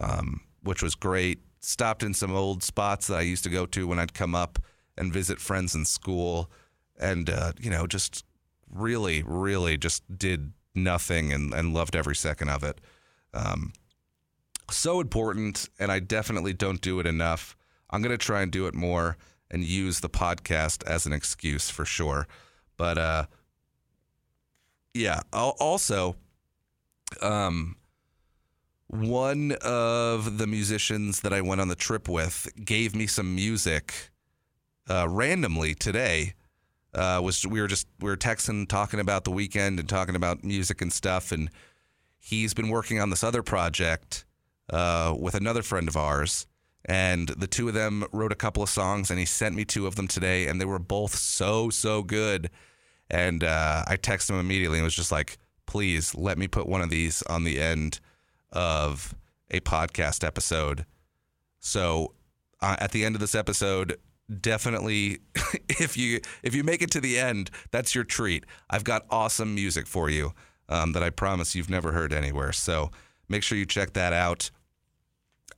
um, 0.00 0.40
which 0.62 0.82
was 0.82 0.94
great. 0.94 1.40
Stopped 1.60 2.02
in 2.02 2.12
some 2.14 2.32
old 2.32 2.62
spots 2.62 3.06
that 3.06 3.18
I 3.18 3.22
used 3.22 3.44
to 3.44 3.50
go 3.50 3.66
to 3.66 3.86
when 3.86 3.98
I'd 3.98 4.14
come 4.14 4.34
up 4.34 4.58
and 4.96 5.12
visit 5.12 5.40
friends 5.40 5.74
in 5.74 5.84
school, 5.84 6.50
and 6.98 7.28
uh, 7.30 7.52
you 7.60 7.70
know 7.70 7.86
just 7.86 8.24
really, 8.70 9.22
really 9.24 9.76
just 9.76 10.02
did 10.18 10.52
nothing 10.74 11.32
and, 11.32 11.54
and 11.54 11.72
loved 11.72 11.94
every 11.94 12.16
second 12.16 12.48
of 12.48 12.64
it. 12.64 12.80
Um, 13.32 13.72
so 14.70 15.00
important, 15.00 15.68
and 15.78 15.92
I 15.92 16.00
definitely 16.00 16.52
don't 16.52 16.80
do 16.80 17.00
it 17.00 17.06
enough. 17.06 17.56
I'm 17.90 18.02
going 18.02 18.16
to 18.16 18.24
try 18.24 18.42
and 18.42 18.50
do 18.50 18.66
it 18.66 18.74
more 18.74 19.16
and 19.50 19.62
use 19.62 20.00
the 20.00 20.08
podcast 20.08 20.84
as 20.86 21.06
an 21.06 21.12
excuse 21.12 21.70
for 21.70 21.84
sure. 21.84 22.26
But 22.76 22.98
uh, 22.98 23.26
yeah, 24.94 25.20
also, 25.32 26.16
um, 27.22 27.76
one 28.88 29.52
of 29.62 30.38
the 30.38 30.46
musicians 30.46 31.20
that 31.20 31.32
I 31.32 31.40
went 31.40 31.60
on 31.60 31.68
the 31.68 31.74
trip 31.74 32.08
with 32.08 32.48
gave 32.64 32.94
me 32.94 33.06
some 33.06 33.34
music 33.34 34.10
uh, 34.88 35.08
randomly 35.08 35.74
today. 35.74 36.34
Uh, 36.92 37.20
was 37.22 37.44
we 37.44 37.60
were 37.60 37.66
just 37.66 37.88
we 38.00 38.08
were 38.08 38.16
texting, 38.16 38.68
talking 38.68 39.00
about 39.00 39.24
the 39.24 39.30
weekend 39.30 39.80
and 39.80 39.88
talking 39.88 40.14
about 40.14 40.44
music 40.44 40.80
and 40.80 40.92
stuff, 40.92 41.32
and 41.32 41.50
he's 42.20 42.54
been 42.54 42.68
working 42.68 43.00
on 43.00 43.10
this 43.10 43.24
other 43.24 43.42
project 43.42 44.24
uh, 44.70 45.14
with 45.18 45.34
another 45.34 45.62
friend 45.62 45.88
of 45.88 45.96
ours, 45.96 46.46
and 46.84 47.28
the 47.30 47.48
two 47.48 47.66
of 47.66 47.74
them 47.74 48.04
wrote 48.12 48.30
a 48.30 48.36
couple 48.36 48.62
of 48.62 48.68
songs, 48.68 49.10
and 49.10 49.18
he 49.18 49.26
sent 49.26 49.56
me 49.56 49.64
two 49.64 49.88
of 49.88 49.96
them 49.96 50.06
today, 50.06 50.46
and 50.46 50.60
they 50.60 50.64
were 50.64 50.78
both 50.78 51.16
so 51.16 51.68
so 51.68 52.02
good. 52.02 52.48
And 53.10 53.44
uh, 53.44 53.84
I 53.86 53.96
texted 53.96 54.30
him 54.30 54.40
immediately 54.40 54.78
and 54.78 54.84
was 54.84 54.94
just 54.94 55.12
like, 55.12 55.36
"Please 55.66 56.14
let 56.14 56.38
me 56.38 56.46
put 56.46 56.68
one 56.68 56.80
of 56.80 56.90
these 56.90 57.22
on 57.22 57.42
the 57.42 57.60
end 57.60 57.98
of 58.52 59.16
a 59.50 59.58
podcast 59.60 60.24
episode." 60.24 60.86
So 61.58 62.14
uh, 62.60 62.76
at 62.78 62.92
the 62.92 63.04
end 63.04 63.16
of 63.16 63.20
this 63.20 63.34
episode, 63.34 63.98
definitely 64.40 65.18
if 65.68 65.96
you 65.96 66.20
if 66.42 66.54
you 66.54 66.64
make 66.64 66.82
it 66.82 66.90
to 66.92 67.00
the 67.00 67.18
end, 67.18 67.50
that's 67.70 67.94
your 67.94 68.04
treat. 68.04 68.44
I've 68.70 68.84
got 68.84 69.06
awesome 69.10 69.54
music 69.54 69.86
for 69.86 70.10
you 70.10 70.32
um, 70.68 70.92
that 70.92 71.02
I 71.02 71.10
promise 71.10 71.54
you've 71.54 71.70
never 71.70 71.92
heard 71.92 72.12
anywhere. 72.12 72.52
So 72.52 72.90
make 73.28 73.42
sure 73.42 73.58
you 73.58 73.66
check 73.66 73.92
that 73.94 74.12
out. 74.12 74.50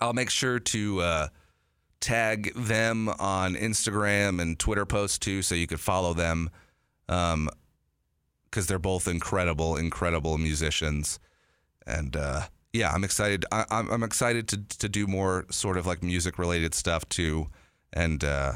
I'll 0.01 0.13
make 0.13 0.31
sure 0.31 0.59
to 0.59 1.01
uh, 1.01 1.29
tag 2.01 2.53
them 2.55 3.09
on 3.09 3.55
Instagram 3.55 4.41
and 4.41 4.59
Twitter 4.59 4.85
posts 4.85 5.19
too, 5.19 5.43
so 5.43 5.55
you 5.55 5.67
could 5.67 5.81
follow 5.81 6.13
them 6.13 6.51
because 7.07 8.67
they're 8.67 8.79
both 8.79 9.09
incredible, 9.09 9.77
incredible 9.77 10.39
musicians. 10.39 11.19
And 11.87 12.17
uh, 12.17 12.43
yeah, 12.73 12.91
I'm 12.91 13.05
excited. 13.05 13.45
I, 13.53 13.65
I'm, 13.71 13.91
I'm 13.91 14.03
excited 14.03 14.49
to 14.49 14.59
to 14.79 14.89
do 14.89 15.07
more 15.07 15.47
sort 15.51 15.79
of 15.79 15.87
like 15.87 16.03
music 16.03 16.39
related 16.39 16.75
stuff 16.75 17.09
too, 17.09 17.49
and 17.97 18.23
uh, 18.23 18.53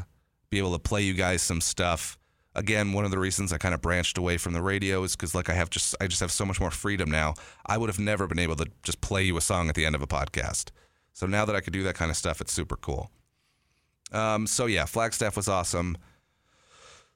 be 0.50 0.59
able 0.59 0.73
to 0.73 0.78
play 0.78 1.02
you 1.02 1.14
guys 1.14 1.42
some 1.42 1.61
stuff. 1.61 2.18
Again, 2.54 2.92
one 2.92 3.04
of 3.04 3.11
the 3.11 3.18
reasons 3.18 3.52
I 3.52 3.59
kind 3.59 3.75
of 3.75 3.80
branched 3.80 4.18
away 4.18 4.37
from 4.37 4.52
the 4.52 4.62
radio 4.62 5.02
is 5.02 5.16
because 5.16 5.35
like 5.35 5.49
I 5.49 5.54
have 5.54 5.70
just 5.70 5.94
I 6.00 6.06
just 6.06 6.20
have 6.20 6.32
so 6.32 6.44
much 6.44 6.61
more 6.61 6.70
freedom 6.70 7.11
now. 7.11 7.35
I 7.64 7.78
would 7.78 7.88
have 7.88 7.99
never 7.99 8.26
been 8.26 8.38
able 8.38 8.56
to 8.56 8.66
just 8.82 9.00
play 9.00 9.23
you 9.23 9.37
a 9.37 9.40
song 9.40 9.68
at 9.68 9.75
the 9.75 9.87
end 9.87 9.94
of 9.94 10.02
a 10.02 10.06
podcast. 10.06 10.70
So 11.12 11.26
now 11.26 11.44
that 11.44 11.56
I 11.56 11.61
could 11.61 11.73
do 11.73 11.82
that 11.85 11.94
kind 11.94 12.11
of 12.11 12.16
stuff, 12.16 12.40
it's 12.40 12.52
super 12.52 12.76
cool. 12.76 13.11
Um, 14.12 14.47
so 14.47 14.66
yeah, 14.66 14.85
Flagstaff 14.85 15.37
was 15.37 15.49
awesome. 15.49 15.97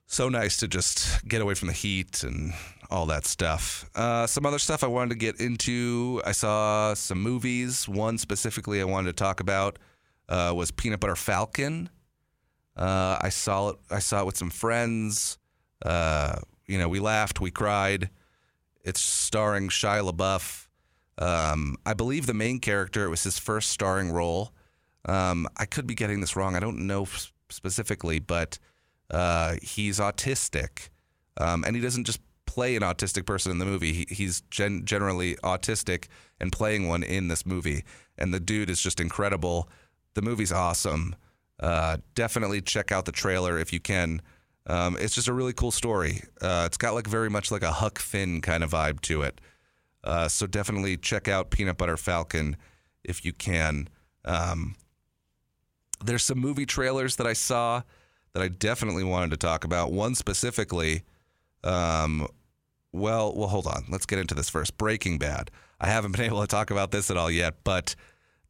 So 0.06 0.28
nice 0.28 0.56
to 0.58 0.68
just 0.68 1.26
get 1.26 1.42
away 1.42 1.54
from 1.54 1.68
the 1.68 1.74
heat 1.74 2.22
and 2.22 2.52
all 2.90 3.06
that 3.06 3.26
stuff. 3.26 3.90
Uh, 3.94 4.26
some 4.26 4.46
other 4.46 4.58
stuff 4.58 4.84
I 4.84 4.86
wanted 4.86 5.10
to 5.10 5.16
get 5.16 5.40
into. 5.40 6.22
I 6.24 6.32
saw 6.32 6.94
some 6.94 7.20
movies. 7.20 7.88
One 7.88 8.18
specifically 8.18 8.80
I 8.80 8.84
wanted 8.84 9.16
to 9.16 9.24
talk 9.24 9.40
about 9.40 9.78
uh, 10.28 10.52
was 10.54 10.70
Peanut 10.70 11.00
Butter 11.00 11.16
Falcon. 11.16 11.90
Uh, 12.76 13.18
I 13.20 13.28
saw 13.28 13.70
it. 13.70 13.76
I 13.90 13.98
saw 14.00 14.20
it 14.20 14.26
with 14.26 14.36
some 14.36 14.50
friends. 14.50 15.38
Uh, 15.84 16.36
you 16.66 16.78
know, 16.78 16.88
we 16.88 17.00
laughed, 17.00 17.40
we 17.40 17.50
cried. 17.50 18.10
It's 18.82 19.00
starring 19.00 19.68
Shia 19.68 20.10
LaBeouf. 20.10 20.68
Um, 21.18 21.76
I 21.86 21.94
believe 21.94 22.26
the 22.26 22.34
main 22.34 22.58
character. 22.58 23.04
It 23.04 23.10
was 23.10 23.22
his 23.22 23.38
first 23.38 23.70
starring 23.70 24.10
role. 24.10 24.52
Um, 25.06 25.46
I 25.56 25.66
could 25.66 25.86
be 25.86 25.94
getting 25.94 26.20
this 26.20 26.36
wrong. 26.36 26.56
I 26.56 26.60
don't 26.60 26.86
know 26.86 27.06
specifically, 27.48 28.18
but 28.18 28.58
uh, 29.10 29.56
he's 29.62 29.98
autistic, 30.00 30.88
um, 31.36 31.64
and 31.64 31.76
he 31.76 31.82
doesn't 31.82 32.04
just 32.04 32.20
play 32.46 32.76
an 32.76 32.82
autistic 32.82 33.26
person 33.26 33.52
in 33.52 33.58
the 33.58 33.64
movie. 33.64 33.92
He, 33.92 34.06
he's 34.08 34.40
gen- 34.50 34.84
generally 34.84 35.36
autistic 35.36 36.06
and 36.40 36.50
playing 36.50 36.88
one 36.88 37.02
in 37.02 37.28
this 37.28 37.44
movie, 37.44 37.84
and 38.18 38.32
the 38.32 38.40
dude 38.40 38.70
is 38.70 38.80
just 38.80 39.00
incredible. 39.00 39.68
The 40.14 40.22
movie's 40.22 40.52
awesome. 40.52 41.16
Uh, 41.64 41.96
definitely 42.14 42.60
check 42.60 42.92
out 42.92 43.06
the 43.06 43.12
trailer 43.12 43.58
if 43.58 43.72
you 43.72 43.80
can. 43.80 44.20
Um, 44.66 44.98
it's 45.00 45.14
just 45.14 45.28
a 45.28 45.32
really 45.32 45.54
cool 45.54 45.70
story. 45.70 46.20
Uh, 46.42 46.64
it's 46.66 46.76
got 46.76 46.92
like 46.92 47.06
very 47.06 47.30
much 47.30 47.50
like 47.50 47.62
a 47.62 47.72
Huck 47.72 47.98
Finn 47.98 48.42
kind 48.42 48.62
of 48.62 48.72
vibe 48.72 49.00
to 49.02 49.22
it. 49.22 49.40
Uh, 50.04 50.28
so 50.28 50.46
definitely 50.46 50.98
check 50.98 51.26
out 51.26 51.50
Peanut 51.50 51.78
Butter 51.78 51.96
Falcon 51.96 52.58
if 53.02 53.24
you 53.24 53.32
can. 53.32 53.88
Um, 54.26 54.74
there's 56.04 56.22
some 56.22 56.38
movie 56.38 56.66
trailers 56.66 57.16
that 57.16 57.26
I 57.26 57.32
saw 57.32 57.80
that 58.34 58.42
I 58.42 58.48
definitely 58.48 59.04
wanted 59.04 59.30
to 59.30 59.38
talk 59.38 59.64
about. 59.64 59.90
One 59.90 60.14
specifically, 60.14 61.02
um, 61.62 62.28
well, 62.92 63.34
well, 63.34 63.48
hold 63.48 63.66
on. 63.66 63.86
Let's 63.88 64.04
get 64.04 64.18
into 64.18 64.34
this 64.34 64.50
first. 64.50 64.76
Breaking 64.76 65.16
Bad. 65.16 65.50
I 65.80 65.86
haven't 65.86 66.12
been 66.12 66.20
able 66.26 66.42
to 66.42 66.46
talk 66.46 66.70
about 66.70 66.90
this 66.90 67.10
at 67.10 67.16
all 67.16 67.30
yet, 67.30 67.64
but 67.64 67.94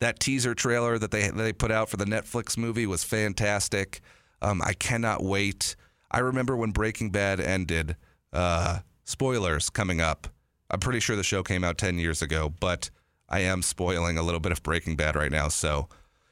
that 0.04 0.20
teaser 0.20 0.54
trailer 0.54 0.98
that 0.98 1.10
they 1.10 1.28
they 1.28 1.52
put 1.52 1.70
out 1.70 1.88
for 1.88 1.96
the 1.96 2.04
Netflix 2.04 2.56
movie 2.56 2.86
was 2.86 3.02
fantastic. 3.04 4.00
Um, 4.42 4.60
I 4.62 4.74
cannot 4.74 5.22
wait. 5.22 5.76
I 6.10 6.18
remember 6.18 6.56
when 6.56 6.70
Breaking 6.70 7.10
Bad 7.10 7.40
ended. 7.40 7.96
Uh, 8.32 8.80
spoilers 9.04 9.70
coming 9.70 10.00
up. 10.00 10.28
I'm 10.70 10.80
pretty 10.80 11.00
sure 11.00 11.16
the 11.16 11.22
show 11.22 11.42
came 11.42 11.64
out 11.64 11.78
10 11.78 11.98
years 11.98 12.20
ago, 12.20 12.52
but 12.60 12.90
I 13.28 13.40
am 13.40 13.62
spoiling 13.62 14.18
a 14.18 14.22
little 14.22 14.40
bit 14.40 14.52
of 14.52 14.62
Breaking 14.62 14.96
Bad 14.96 15.16
right 15.16 15.30
now. 15.30 15.48
So 15.48 15.88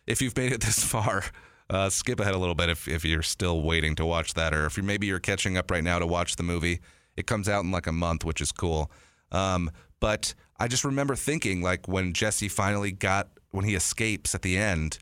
if 0.06 0.20
you've 0.20 0.36
made 0.36 0.52
it 0.52 0.60
this 0.60 0.82
far, 0.84 1.24
uh, 1.70 1.88
skip 1.90 2.20
ahead 2.20 2.34
a 2.34 2.38
little 2.38 2.54
bit 2.54 2.68
if, 2.68 2.88
if 2.88 3.04
you're 3.04 3.22
still 3.22 3.62
waiting 3.62 3.94
to 3.96 4.04
watch 4.04 4.34
that, 4.34 4.52
or 4.52 4.66
if 4.66 4.76
you 4.76 4.82
maybe 4.82 5.06
you're 5.06 5.20
catching 5.20 5.56
up 5.56 5.70
right 5.70 5.84
now 5.84 5.98
to 5.98 6.06
watch 6.06 6.36
the 6.36 6.42
movie. 6.42 6.80
It 7.16 7.26
comes 7.26 7.48
out 7.48 7.62
in 7.62 7.70
like 7.70 7.86
a 7.86 7.92
month, 7.92 8.24
which 8.24 8.40
is 8.40 8.52
cool. 8.52 8.90
Um, 9.30 9.70
but 10.00 10.34
I 10.58 10.68
just 10.68 10.84
remember 10.84 11.14
thinking, 11.14 11.62
like 11.62 11.86
when 11.86 12.12
Jesse 12.12 12.48
finally 12.48 12.90
got 12.90 13.28
when 13.52 13.64
he 13.64 13.74
escapes 13.74 14.34
at 14.34 14.42
the 14.42 14.56
end, 14.56 14.98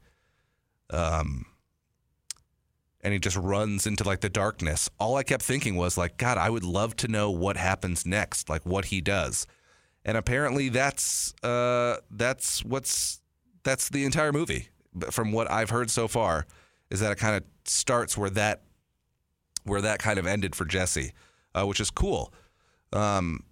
um, 0.90 1.46
and 3.00 3.14
he 3.14 3.18
just 3.18 3.36
runs 3.36 3.86
into 3.86 4.04
like 4.04 4.20
the 4.20 4.28
darkness. 4.28 4.90
All 4.98 5.16
I 5.16 5.22
kept 5.22 5.42
thinking 5.42 5.76
was 5.76 5.96
like, 5.96 6.18
God, 6.18 6.36
I 6.36 6.50
would 6.50 6.64
love 6.64 6.94
to 6.96 7.08
know 7.08 7.30
what 7.30 7.56
happens 7.56 8.04
next, 8.04 8.48
like 8.50 8.66
what 8.66 8.86
he 8.86 9.00
does. 9.00 9.46
And 10.04 10.16
apparently, 10.16 10.68
that's 10.68 11.32
uh, 11.42 11.96
that's 12.10 12.64
what's 12.64 13.20
that's 13.62 13.88
the 13.88 14.04
entire 14.04 14.32
movie. 14.32 14.68
But 14.94 15.14
From 15.14 15.32
what 15.32 15.50
I've 15.50 15.70
heard 15.70 15.90
so 15.90 16.08
far, 16.08 16.46
is 16.90 17.00
that 17.00 17.12
it 17.12 17.18
kind 17.18 17.36
of 17.36 17.44
starts 17.64 18.18
where 18.18 18.30
that 18.30 18.62
where 19.64 19.80
that 19.80 19.98
kind 19.98 20.18
of 20.18 20.26
ended 20.26 20.54
for 20.56 20.64
Jesse, 20.64 21.12
uh, 21.54 21.64
which 21.64 21.80
is 21.80 21.90
cool. 21.90 22.32
Um, 22.92 23.44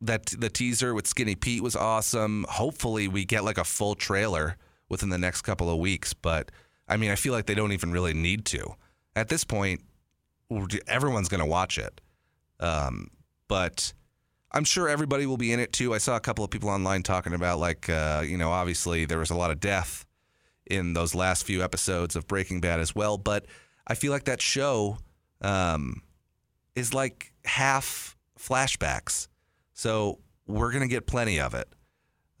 that 0.00 0.26
the 0.26 0.48
teaser 0.48 0.94
with 0.94 1.06
Skinny 1.06 1.34
Pete 1.34 1.62
was 1.62 1.76
awesome. 1.76 2.46
Hopefully, 2.48 3.08
we 3.08 3.24
get 3.24 3.44
like 3.44 3.58
a 3.58 3.64
full 3.64 3.94
trailer 3.94 4.56
within 4.88 5.08
the 5.08 5.18
next 5.18 5.42
couple 5.42 5.70
of 5.70 5.78
weeks. 5.78 6.14
But 6.14 6.50
I 6.88 6.96
mean, 6.96 7.10
I 7.10 7.16
feel 7.16 7.32
like 7.32 7.46
they 7.46 7.54
don't 7.54 7.72
even 7.72 7.92
really 7.92 8.14
need 8.14 8.44
to. 8.46 8.74
At 9.16 9.28
this 9.28 9.44
point, 9.44 9.82
everyone's 10.86 11.28
going 11.28 11.42
to 11.42 11.46
watch 11.46 11.78
it. 11.78 12.00
Um, 12.60 13.10
but 13.48 13.92
I'm 14.52 14.64
sure 14.64 14.88
everybody 14.88 15.26
will 15.26 15.36
be 15.36 15.52
in 15.52 15.60
it 15.60 15.72
too. 15.72 15.94
I 15.94 15.98
saw 15.98 16.16
a 16.16 16.20
couple 16.20 16.44
of 16.44 16.50
people 16.50 16.68
online 16.68 17.02
talking 17.02 17.34
about 17.34 17.58
like, 17.58 17.88
uh, 17.88 18.22
you 18.26 18.36
know, 18.36 18.50
obviously 18.50 19.04
there 19.04 19.18
was 19.18 19.30
a 19.30 19.34
lot 19.34 19.50
of 19.50 19.60
death 19.60 20.06
in 20.66 20.92
those 20.92 21.14
last 21.14 21.44
few 21.44 21.62
episodes 21.62 22.16
of 22.16 22.26
Breaking 22.26 22.60
Bad 22.60 22.80
as 22.80 22.94
well. 22.94 23.18
But 23.18 23.46
I 23.86 23.94
feel 23.94 24.12
like 24.12 24.24
that 24.24 24.40
show 24.40 24.98
um, 25.40 26.02
is 26.74 26.94
like 26.94 27.32
half 27.44 28.16
flashbacks. 28.38 29.28
So 29.78 30.18
we're 30.48 30.72
going 30.72 30.82
to 30.82 30.88
get 30.88 31.06
plenty 31.06 31.38
of 31.38 31.54
it. 31.54 31.68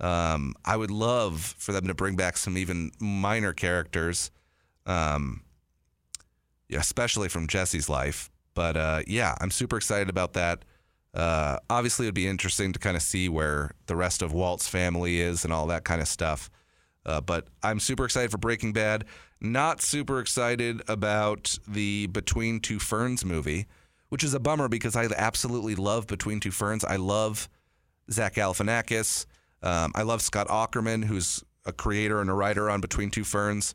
Um, 0.00 0.56
I 0.64 0.76
would 0.76 0.90
love 0.90 1.54
for 1.56 1.70
them 1.70 1.86
to 1.86 1.94
bring 1.94 2.16
back 2.16 2.36
some 2.36 2.58
even 2.58 2.90
minor 2.98 3.52
characters, 3.52 4.32
um, 4.86 5.44
especially 6.72 7.28
from 7.28 7.46
Jesse's 7.46 7.88
life. 7.88 8.28
But 8.54 8.76
uh, 8.76 9.02
yeah, 9.06 9.36
I'm 9.40 9.52
super 9.52 9.76
excited 9.76 10.10
about 10.10 10.32
that. 10.32 10.64
Uh, 11.14 11.58
obviously, 11.70 12.06
it 12.06 12.08
would 12.08 12.14
be 12.16 12.26
interesting 12.26 12.72
to 12.72 12.78
kind 12.80 12.96
of 12.96 13.02
see 13.04 13.28
where 13.28 13.70
the 13.86 13.94
rest 13.94 14.20
of 14.20 14.32
Walt's 14.32 14.66
family 14.66 15.20
is 15.20 15.44
and 15.44 15.52
all 15.52 15.68
that 15.68 15.84
kind 15.84 16.00
of 16.00 16.08
stuff. 16.08 16.50
Uh, 17.06 17.20
but 17.20 17.46
I'm 17.62 17.78
super 17.78 18.04
excited 18.04 18.32
for 18.32 18.38
Breaking 18.38 18.72
Bad. 18.72 19.04
Not 19.40 19.80
super 19.80 20.18
excited 20.18 20.82
about 20.88 21.56
the 21.68 22.08
Between 22.08 22.58
Two 22.58 22.80
Ferns 22.80 23.24
movie, 23.24 23.68
which 24.08 24.24
is 24.24 24.34
a 24.34 24.40
bummer 24.40 24.68
because 24.68 24.96
I 24.96 25.04
absolutely 25.16 25.74
love 25.74 26.06
Between 26.06 26.40
Two 26.40 26.50
Ferns. 26.50 26.84
I 26.84 26.96
love 26.96 27.48
Zach 28.10 28.34
Galifianakis. 28.34 29.26
Um, 29.62 29.92
I 29.94 30.02
love 30.02 30.22
Scott 30.22 30.48
Aukerman, 30.48 31.04
who's 31.04 31.42
a 31.64 31.72
creator 31.72 32.20
and 32.20 32.30
a 32.30 32.34
writer 32.34 32.70
on 32.70 32.80
Between 32.80 33.10
Two 33.10 33.24
Ferns. 33.24 33.74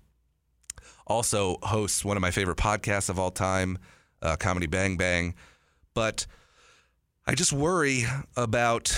Also 1.05 1.57
hosts 1.63 2.03
one 2.05 2.17
of 2.17 2.21
my 2.21 2.31
favorite 2.31 2.57
podcasts 2.57 3.09
of 3.09 3.19
all 3.19 3.31
time, 3.31 3.77
uh, 4.21 4.35
Comedy 4.37 4.67
Bang 4.67 4.97
Bang. 4.97 5.35
But 5.93 6.25
I 7.27 7.35
just 7.35 7.53
worry 7.53 8.05
about 8.35 8.97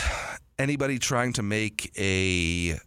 anybody 0.57 0.99
trying 0.99 1.33
to 1.33 1.43
make 1.43 1.91
a 1.97 2.79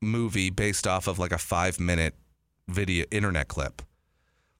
movie 0.00 0.50
based 0.50 0.86
off 0.86 1.06
of 1.06 1.18
like 1.18 1.32
a 1.32 1.38
five 1.38 1.80
minute 1.80 2.14
video 2.68 3.04
internet 3.10 3.48
clip. 3.48 3.82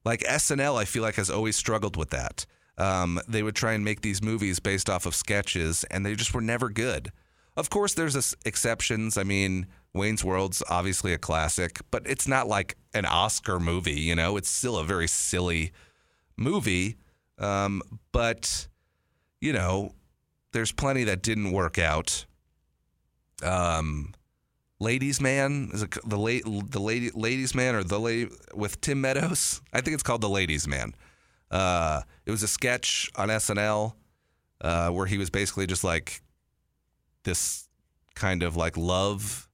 Like 0.05 0.21
SNL, 0.21 0.79
I 0.79 0.85
feel 0.85 1.03
like 1.03 1.15
has 1.15 1.29
always 1.29 1.55
struggled 1.55 1.97
with 1.97 2.11
that. 2.11 2.45
Um, 2.77 3.19
they 3.27 3.43
would 3.43 3.55
try 3.55 3.73
and 3.73 3.83
make 3.83 4.01
these 4.01 4.21
movies 4.21 4.59
based 4.59 4.89
off 4.89 5.05
of 5.05 5.15
sketches, 5.15 5.83
and 5.85 6.05
they 6.05 6.15
just 6.15 6.33
were 6.33 6.41
never 6.41 6.69
good. 6.69 7.11
Of 7.55 7.71
course, 7.71 7.95
there's 7.95 8.35
exceptions. 8.45 9.17
I 9.17 9.23
mean, 9.23 9.65
Wayne's 9.93 10.23
World's 10.23 10.61
obviously 10.69 11.11
a 11.13 11.17
classic, 11.17 11.79
but 11.89 12.03
it's 12.05 12.27
not 12.27 12.47
like 12.47 12.77
an 12.93 13.05
Oscar 13.05 13.59
movie. 13.59 13.99
You 13.99 14.15
know, 14.15 14.37
it's 14.37 14.49
still 14.49 14.77
a 14.77 14.83
very 14.83 15.07
silly 15.07 15.71
movie. 16.37 16.97
Um, 17.39 17.81
but 18.11 18.67
you 19.41 19.53
know, 19.53 19.93
there's 20.51 20.71
plenty 20.71 21.03
that 21.05 21.23
didn't 21.23 21.51
work 21.51 21.79
out. 21.79 22.25
Um, 23.43 24.13
Ladies 24.79 25.19
Man 25.19 25.71
is 25.73 25.81
it 25.81 25.97
the 26.05 26.17
late 26.17 26.43
the 26.45 26.79
lady 26.79 27.09
Ladies 27.15 27.55
Man 27.55 27.73
or 27.73 27.83
the 27.83 27.99
lady 27.99 28.29
with 28.53 28.79
Tim 28.81 29.01
Meadows? 29.01 29.61
I 29.73 29.81
think 29.81 29.95
it's 29.95 30.03
called 30.03 30.21
the 30.21 30.29
Ladies 30.29 30.67
Man. 30.67 30.93
Uh, 31.49 32.01
it 32.25 32.31
was 32.31 32.43
a 32.43 32.47
sketch 32.47 33.09
on 33.15 33.29
SNL 33.29 33.93
uh, 34.61 34.89
where 34.89 35.05
he 35.05 35.17
was 35.17 35.29
basically 35.29 35.67
just 35.67 35.83
like 35.83 36.21
this 37.23 37.67
kind 38.15 38.43
of 38.43 38.55
like 38.55 38.77
love 38.77 39.47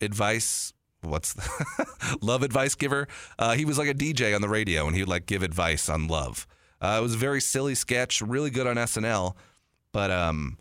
advice. 0.00 0.72
What's 1.02 1.34
the 1.34 2.18
love 2.20 2.42
advice 2.42 2.74
giver? 2.74 3.08
Uh, 3.38 3.54
he 3.54 3.64
was 3.64 3.78
like 3.78 3.88
a 3.88 3.94
DJ 3.94 4.34
on 4.34 4.42
the 4.42 4.48
radio 4.48 4.86
and 4.86 4.94
he 4.94 5.02
would 5.02 5.08
like 5.08 5.26
give 5.26 5.42
advice 5.42 5.88
on 5.88 6.08
love. 6.08 6.46
Uh, 6.80 6.96
it 6.98 7.02
was 7.02 7.14
a 7.14 7.18
very 7.18 7.40
silly 7.40 7.74
sketch, 7.74 8.20
really 8.20 8.50
good 8.50 8.66
on 8.66 8.76
SNL, 8.76 9.34
but 9.92 10.10
um, 10.10 10.58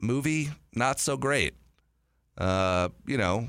movie 0.00 0.50
not 0.74 0.98
so 0.98 1.16
great 1.16 1.54
uh, 2.38 2.88
you 3.06 3.16
know, 3.16 3.48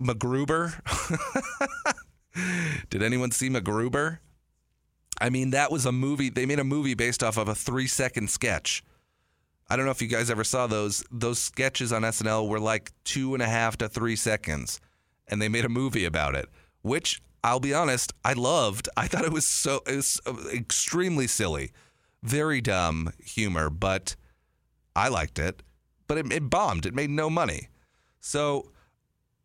MacGruber. 0.00 0.74
Did 2.90 3.02
anyone 3.02 3.30
see 3.30 3.48
MacGruber? 3.48 4.18
I 5.20 5.30
mean, 5.30 5.50
that 5.50 5.70
was 5.70 5.86
a 5.86 5.92
movie. 5.92 6.30
They 6.30 6.46
made 6.46 6.58
a 6.58 6.64
movie 6.64 6.94
based 6.94 7.22
off 7.22 7.36
of 7.36 7.48
a 7.48 7.54
three 7.54 7.86
second 7.86 8.30
sketch. 8.30 8.82
I 9.68 9.76
don't 9.76 9.86
know 9.86 9.90
if 9.90 10.02
you 10.02 10.08
guys 10.08 10.30
ever 10.30 10.44
saw 10.44 10.66
those. 10.66 11.04
Those 11.10 11.38
sketches 11.38 11.92
on 11.92 12.02
SNL 12.02 12.48
were 12.48 12.60
like 12.60 12.92
two 13.04 13.34
and 13.34 13.42
a 13.42 13.46
half 13.46 13.76
to 13.78 13.88
three 13.88 14.16
seconds, 14.16 14.80
and 15.28 15.40
they 15.40 15.48
made 15.48 15.64
a 15.64 15.70
movie 15.70 16.04
about 16.04 16.34
it, 16.34 16.48
which 16.82 17.20
I'll 17.42 17.60
be 17.60 17.74
honest, 17.74 18.12
I 18.24 18.32
loved. 18.32 18.88
I 18.96 19.06
thought 19.06 19.24
it 19.24 19.32
was 19.32 19.46
so 19.46 19.82
it 19.86 19.96
was 19.96 20.20
extremely 20.52 21.26
silly, 21.26 21.72
very 22.22 22.60
dumb 22.60 23.12
humor, 23.22 23.70
but 23.70 24.16
I 24.96 25.08
liked 25.08 25.38
it. 25.38 25.62
But 26.06 26.18
it, 26.18 26.32
it 26.32 26.50
bombed. 26.50 26.86
It 26.86 26.94
made 26.94 27.10
no 27.10 27.30
money. 27.30 27.68
So, 28.20 28.70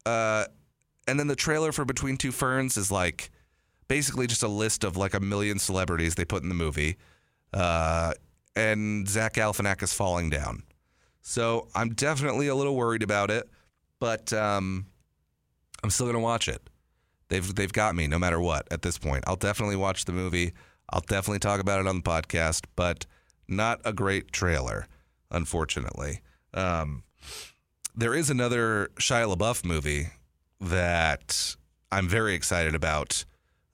uh, 0.06 0.46
and 1.08 1.20
then 1.20 1.28
the 1.28 1.36
trailer 1.36 1.72
for 1.72 1.86
Between 1.86 2.18
Two 2.18 2.32
Ferns 2.32 2.76
is 2.78 2.92
like 2.92 3.32
basically 3.90 4.28
just 4.28 4.44
a 4.44 4.48
list 4.48 4.86
of 4.86 4.96
like 4.96 5.14
a 5.14 5.20
million 5.20 5.60
celebrities 5.60 6.16
they 6.16 6.24
put 6.24 6.44
in 6.44 6.48
the 6.48 6.56
movie. 6.56 6.96
Uh, 7.54 8.14
and 8.56 9.10
Zach 9.10 9.34
Galifianakis 9.34 9.94
falling 9.94 10.30
down. 10.30 10.64
So 11.22 11.68
I'm 11.76 11.90
definitely 11.90 12.48
a 12.48 12.56
little 12.56 12.76
worried 12.76 13.04
about 13.04 13.30
it, 13.30 13.50
but 14.00 14.32
um, 14.32 14.86
I'm 15.84 15.90
still 15.90 16.06
gonna 16.06 16.20
watch 16.20 16.48
it. 16.48 16.62
They've 17.28 17.54
they've 17.54 17.74
got 17.74 17.96
me 17.96 18.08
no 18.08 18.18
matter 18.18 18.40
what 18.40 18.68
at 18.72 18.82
this 18.82 18.98
point. 18.98 19.26
I'll 19.28 19.36
definitely 19.36 19.76
watch 19.76 20.06
the 20.06 20.14
movie. 20.14 20.54
I'll 20.92 21.02
definitely 21.02 21.40
talk 21.40 21.60
about 21.60 21.80
it 21.80 21.88
on 21.88 21.98
the 21.98 22.02
podcast, 22.02 22.66
but 22.76 23.06
not 23.48 23.82
a 23.86 23.94
great 23.94 24.32
trailer, 24.32 24.88
unfortunately. 25.30 26.22
Um, 26.54 27.04
there 27.96 28.16
is 28.16 28.30
another 28.30 28.90
Shia 28.96 29.36
LaBeouf 29.36 29.66
movie 29.66 30.08
that 30.62 31.56
I'm 31.92 32.08
very 32.08 32.34
excited 32.34 32.76
about. 32.76 33.26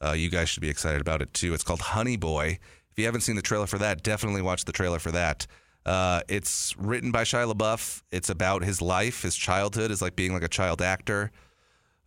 Uh, 0.03 0.11
you 0.11 0.29
guys 0.29 0.49
should 0.49 0.61
be 0.61 0.69
excited 0.69 1.01
about 1.01 1.21
it 1.21 1.33
too. 1.33 1.53
It's 1.53 1.63
called 1.63 1.81
Honey 1.81 2.17
Boy. 2.17 2.59
If 2.91 2.99
you 2.99 3.05
haven't 3.05 3.21
seen 3.21 3.35
the 3.35 3.41
trailer 3.41 3.67
for 3.67 3.77
that, 3.79 4.03
definitely 4.03 4.41
watch 4.41 4.65
the 4.65 4.71
trailer 4.71 4.99
for 4.99 5.11
that. 5.11 5.47
Uh, 5.85 6.21
it's 6.27 6.75
written 6.77 7.11
by 7.11 7.23
Shia 7.23 7.51
LaBeouf. 7.51 8.01
It's 8.11 8.29
about 8.29 8.63
his 8.63 8.81
life, 8.81 9.21
his 9.21 9.35
childhood, 9.35 9.91
is 9.91 10.01
like 10.01 10.15
being 10.15 10.33
like 10.33 10.43
a 10.43 10.47
child 10.47 10.81
actor. 10.81 11.31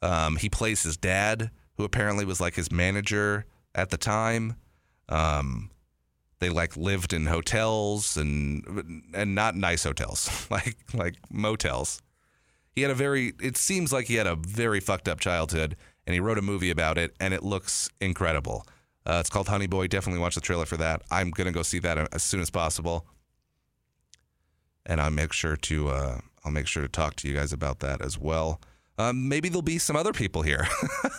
Um, 0.03 0.37
he 0.37 0.49
plays 0.49 0.83
his 0.83 0.97
dad, 0.97 1.51
who 1.77 1.85
apparently 1.85 2.25
was 2.25 2.41
like 2.41 2.55
his 2.55 2.73
manager 2.73 3.47
at 3.75 3.91
the 3.91 3.97
time. 3.97 4.57
Um, 5.09 5.71
they 6.41 6.49
like 6.51 6.77
lived 6.77 7.13
in 7.13 7.27
hotels 7.27 8.17
and 8.17 9.03
and 9.15 9.35
not 9.35 9.57
nice 9.57 9.85
hotels, 9.85 10.47
like 10.51 10.77
like 10.95 11.17
motels. 11.31 12.03
He 12.75 12.83
had 12.83 12.91
a 12.91 12.95
very. 12.95 13.33
It 13.41 13.57
seems 13.57 13.93
like 13.93 14.07
he 14.07 14.15
had 14.15 14.27
a 14.27 14.37
very 14.37 14.81
fucked 14.81 15.09
up 15.09 15.21
childhood, 15.21 15.77
and 16.09 16.15
he 16.15 16.21
wrote 16.21 16.39
a 16.39 16.43
movie 16.43 16.71
about 16.71 16.97
it, 16.97 17.15
and 17.21 17.35
it 17.35 17.43
looks 17.43 17.91
incredible. 18.01 18.67
Uh, 19.05 19.19
it's 19.21 19.29
called 19.29 19.47
Honey 19.47 19.67
Boy. 19.67 19.89
Definitely 19.89 20.23
watch 20.23 20.37
the 20.37 20.41
trailer 20.41 20.65
for 20.65 20.79
that. 20.79 21.03
I'm 21.11 21.31
gonna 21.31 21.53
go 21.53 21.61
see 21.63 21.81
that 21.81 21.99
as 22.15 22.23
soon 22.23 22.41
as 22.41 22.49
possible, 22.49 23.05
and 24.87 25.03
I'll 25.03 25.11
make 25.11 25.35
sure 25.35 25.55
to 25.55 25.89
uh, 25.91 26.21
I'll 26.47 26.51
make 26.51 26.67
sure 26.67 26.83
to 26.83 26.89
talk 26.89 27.17
to 27.17 27.29
you 27.29 27.35
guys 27.35 27.53
about 27.53 27.81
that 27.81 28.01
as 28.01 28.19
well. 28.19 28.59
Um, 28.97 29.29
maybe 29.29 29.51
there'll 29.51 29.61
be 29.61 29.77
some 29.77 29.97
other 29.97 30.15
people 30.15 30.41
here. 30.41 30.67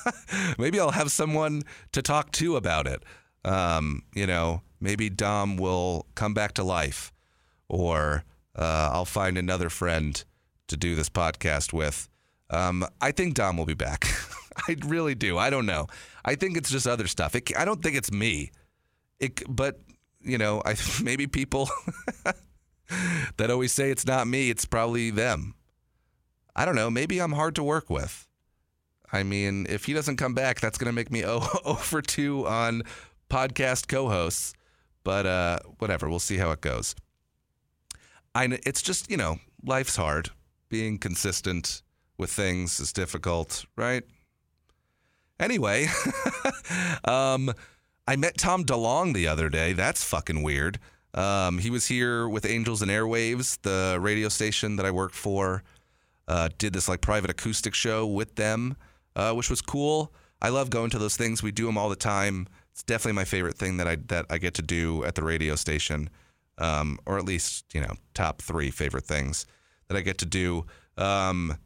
maybe 0.57 0.79
I'll 0.79 0.89
have 0.89 1.11
someone 1.11 1.61
to 1.91 2.01
talk 2.01 2.31
to 2.33 2.55
about 2.55 2.87
it. 2.87 3.03
Um, 3.45 4.01
you 4.15 4.25
know, 4.25 4.63
maybe 4.81 5.07
Dom 5.11 5.55
will 5.55 6.07
come 6.15 6.33
back 6.33 6.53
to 6.53 6.63
life, 6.63 7.13
or 7.67 8.23
uh, 8.55 8.89
I'll 8.91 9.05
find 9.05 9.37
another 9.37 9.69
friend 9.69 10.21
to 10.67 10.75
do 10.75 10.95
this 10.95 11.09
podcast 11.09 11.73
with. 11.73 12.09
Um, 12.49 12.87
I 12.99 13.11
think 13.11 13.35
Dom 13.35 13.55
will 13.55 13.65
be 13.65 13.75
back. 13.75 14.07
I 14.67 14.75
really 14.85 15.15
do. 15.15 15.37
I 15.37 15.49
don't 15.49 15.65
know. 15.65 15.87
I 16.25 16.35
think 16.35 16.57
it's 16.57 16.69
just 16.69 16.87
other 16.87 17.07
stuff. 17.07 17.35
It, 17.35 17.51
I 17.57 17.65
don't 17.65 17.81
think 17.81 17.95
it's 17.95 18.11
me. 18.11 18.51
It, 19.19 19.43
but 19.53 19.79
you 20.21 20.37
know, 20.37 20.61
I 20.65 20.75
maybe 21.03 21.27
people 21.27 21.69
that 23.37 23.51
always 23.51 23.71
say 23.71 23.91
it's 23.91 24.05
not 24.05 24.27
me. 24.27 24.49
It's 24.49 24.65
probably 24.65 25.11
them. 25.11 25.55
I 26.55 26.65
don't 26.65 26.75
know. 26.75 26.89
Maybe 26.89 27.19
I'm 27.19 27.33
hard 27.33 27.55
to 27.55 27.63
work 27.63 27.89
with. 27.89 28.27
I 29.11 29.23
mean, 29.23 29.65
if 29.69 29.85
he 29.85 29.93
doesn't 29.93 30.17
come 30.17 30.33
back, 30.33 30.59
that's 30.59 30.77
going 30.77 30.89
to 30.89 30.93
make 30.93 31.11
me 31.11 31.23
over 31.23 32.01
two 32.01 32.45
on 32.45 32.83
podcast 33.29 33.87
co-hosts. 33.87 34.53
But 35.03 35.25
uh, 35.25 35.59
whatever, 35.79 36.09
we'll 36.09 36.19
see 36.19 36.37
how 36.37 36.51
it 36.51 36.61
goes. 36.61 36.95
I, 38.35 38.59
it's 38.65 38.81
just 38.81 39.09
you 39.09 39.17
know, 39.17 39.37
life's 39.63 39.95
hard. 39.95 40.29
Being 40.69 40.99
consistent 40.99 41.81
with 42.19 42.29
things 42.29 42.79
is 42.79 42.93
difficult, 42.93 43.65
right? 43.75 44.03
Anyway, 45.39 45.87
um, 47.05 47.51
I 48.07 48.15
met 48.15 48.37
Tom 48.37 48.65
DeLonge 48.65 49.13
the 49.13 49.27
other 49.27 49.49
day. 49.49 49.73
That's 49.73 50.03
fucking 50.03 50.43
weird. 50.43 50.79
Um, 51.13 51.57
he 51.59 51.69
was 51.69 51.87
here 51.87 52.27
with 52.27 52.45
Angels 52.45 52.81
and 52.81 52.91
Airwaves, 52.91 53.59
the 53.61 53.97
radio 53.99 54.29
station 54.29 54.75
that 54.75 54.85
I 54.85 54.91
work 54.91 55.13
for. 55.13 55.63
Uh, 56.27 56.49
did 56.57 56.73
this 56.73 56.87
like 56.87 57.01
private 57.01 57.31
acoustic 57.31 57.73
show 57.73 58.05
with 58.05 58.35
them, 58.35 58.77
uh, 59.15 59.33
which 59.33 59.49
was 59.49 59.61
cool. 59.61 60.13
I 60.41 60.49
love 60.49 60.69
going 60.69 60.89
to 60.91 60.99
those 60.99 61.17
things. 61.17 61.41
We 61.41 61.51
do 61.51 61.65
them 61.65 61.77
all 61.77 61.89
the 61.89 61.95
time. 61.95 62.47
It's 62.71 62.83
definitely 62.83 63.13
my 63.13 63.25
favorite 63.25 63.57
thing 63.57 63.77
that 63.77 63.87
I 63.87 63.95
that 64.07 64.25
I 64.29 64.37
get 64.37 64.53
to 64.55 64.61
do 64.61 65.03
at 65.03 65.15
the 65.15 65.23
radio 65.23 65.55
station, 65.55 66.09
um, 66.59 66.99
or 67.05 67.17
at 67.17 67.25
least 67.25 67.65
you 67.73 67.81
know 67.81 67.95
top 68.13 68.41
three 68.41 68.69
favorite 68.69 69.05
things 69.05 69.45
that 69.87 69.97
I 69.97 70.01
get 70.01 70.19
to 70.19 70.25
do. 70.25 70.65
Um, 70.97 71.57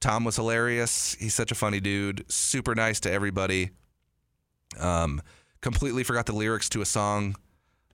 Tom 0.00 0.24
was 0.24 0.36
hilarious. 0.36 1.14
He's 1.14 1.34
such 1.34 1.52
a 1.52 1.54
funny 1.54 1.80
dude. 1.80 2.24
Super 2.30 2.74
nice 2.74 3.00
to 3.00 3.12
everybody. 3.12 3.70
Um, 4.78 5.20
completely 5.60 6.04
forgot 6.04 6.26
the 6.26 6.34
lyrics 6.34 6.68
to 6.70 6.80
a 6.80 6.86
song 6.86 7.36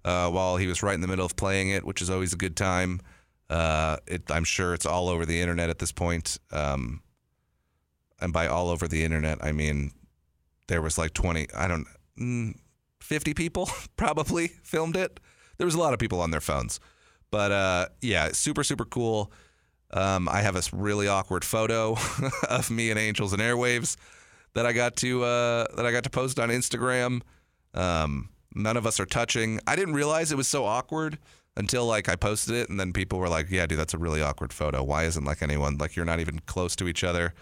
uh, 0.04 0.30
while 0.30 0.56
he 0.56 0.66
was 0.66 0.82
right 0.82 0.94
in 0.94 1.00
the 1.00 1.08
middle 1.08 1.26
of 1.26 1.36
playing 1.36 1.70
it, 1.70 1.84
which 1.84 2.00
is 2.00 2.08
always 2.08 2.32
a 2.32 2.36
good 2.36 2.56
time. 2.56 3.00
Uh, 3.50 3.96
it, 4.06 4.22
I'm 4.30 4.44
sure 4.44 4.72
it's 4.72 4.86
all 4.86 5.08
over 5.08 5.26
the 5.26 5.40
internet 5.40 5.68
at 5.68 5.78
this 5.78 5.92
point. 5.92 6.38
Um, 6.52 7.02
and 8.20 8.32
by 8.32 8.46
all 8.46 8.68
over 8.68 8.86
the 8.86 9.04
internet, 9.04 9.38
I 9.42 9.52
mean 9.52 9.92
there 10.68 10.82
was 10.82 10.98
like 10.98 11.12
20, 11.12 11.48
I 11.54 11.68
don't, 11.68 11.86
mm, 12.18 12.54
50 13.00 13.34
people 13.34 13.68
probably 13.96 14.48
filmed 14.48 14.96
it. 14.96 15.20
There 15.58 15.64
was 15.64 15.74
a 15.74 15.78
lot 15.78 15.92
of 15.92 15.98
people 15.98 16.20
on 16.20 16.30
their 16.30 16.40
phones. 16.40 16.80
But 17.30 17.52
uh, 17.52 17.86
yeah, 18.00 18.30
super, 18.32 18.62
super 18.62 18.84
cool. 18.84 19.32
Um, 19.92 20.28
I 20.28 20.42
have 20.42 20.56
a 20.56 20.62
really 20.72 21.08
awkward 21.08 21.44
photo 21.44 21.96
of 22.48 22.70
me 22.70 22.90
and 22.90 22.98
Angels 22.98 23.32
and 23.32 23.40
Airwaves 23.40 23.96
that 24.54 24.66
I 24.66 24.72
got 24.72 24.96
to 24.96 25.22
uh, 25.22 25.66
that 25.76 25.86
I 25.86 25.92
got 25.92 26.04
to 26.04 26.10
post 26.10 26.38
on 26.38 26.48
Instagram. 26.48 27.22
Um, 27.74 28.30
none 28.54 28.76
of 28.76 28.86
us 28.86 28.98
are 28.98 29.06
touching. 29.06 29.60
I 29.66 29.76
didn't 29.76 29.94
realize 29.94 30.32
it 30.32 30.36
was 30.36 30.48
so 30.48 30.64
awkward 30.64 31.18
until 31.56 31.86
like 31.86 32.08
I 32.08 32.16
posted 32.16 32.54
it, 32.56 32.68
and 32.68 32.80
then 32.80 32.92
people 32.92 33.18
were 33.18 33.28
like, 33.28 33.50
"Yeah, 33.50 33.66
dude, 33.66 33.78
that's 33.78 33.94
a 33.94 33.98
really 33.98 34.22
awkward 34.22 34.52
photo. 34.52 34.82
Why 34.82 35.04
isn't 35.04 35.24
like 35.24 35.42
anyone 35.42 35.78
like 35.78 35.94
you're 35.94 36.04
not 36.04 36.20
even 36.20 36.40
close 36.40 36.74
to 36.76 36.88
each 36.88 37.04
other?" 37.04 37.34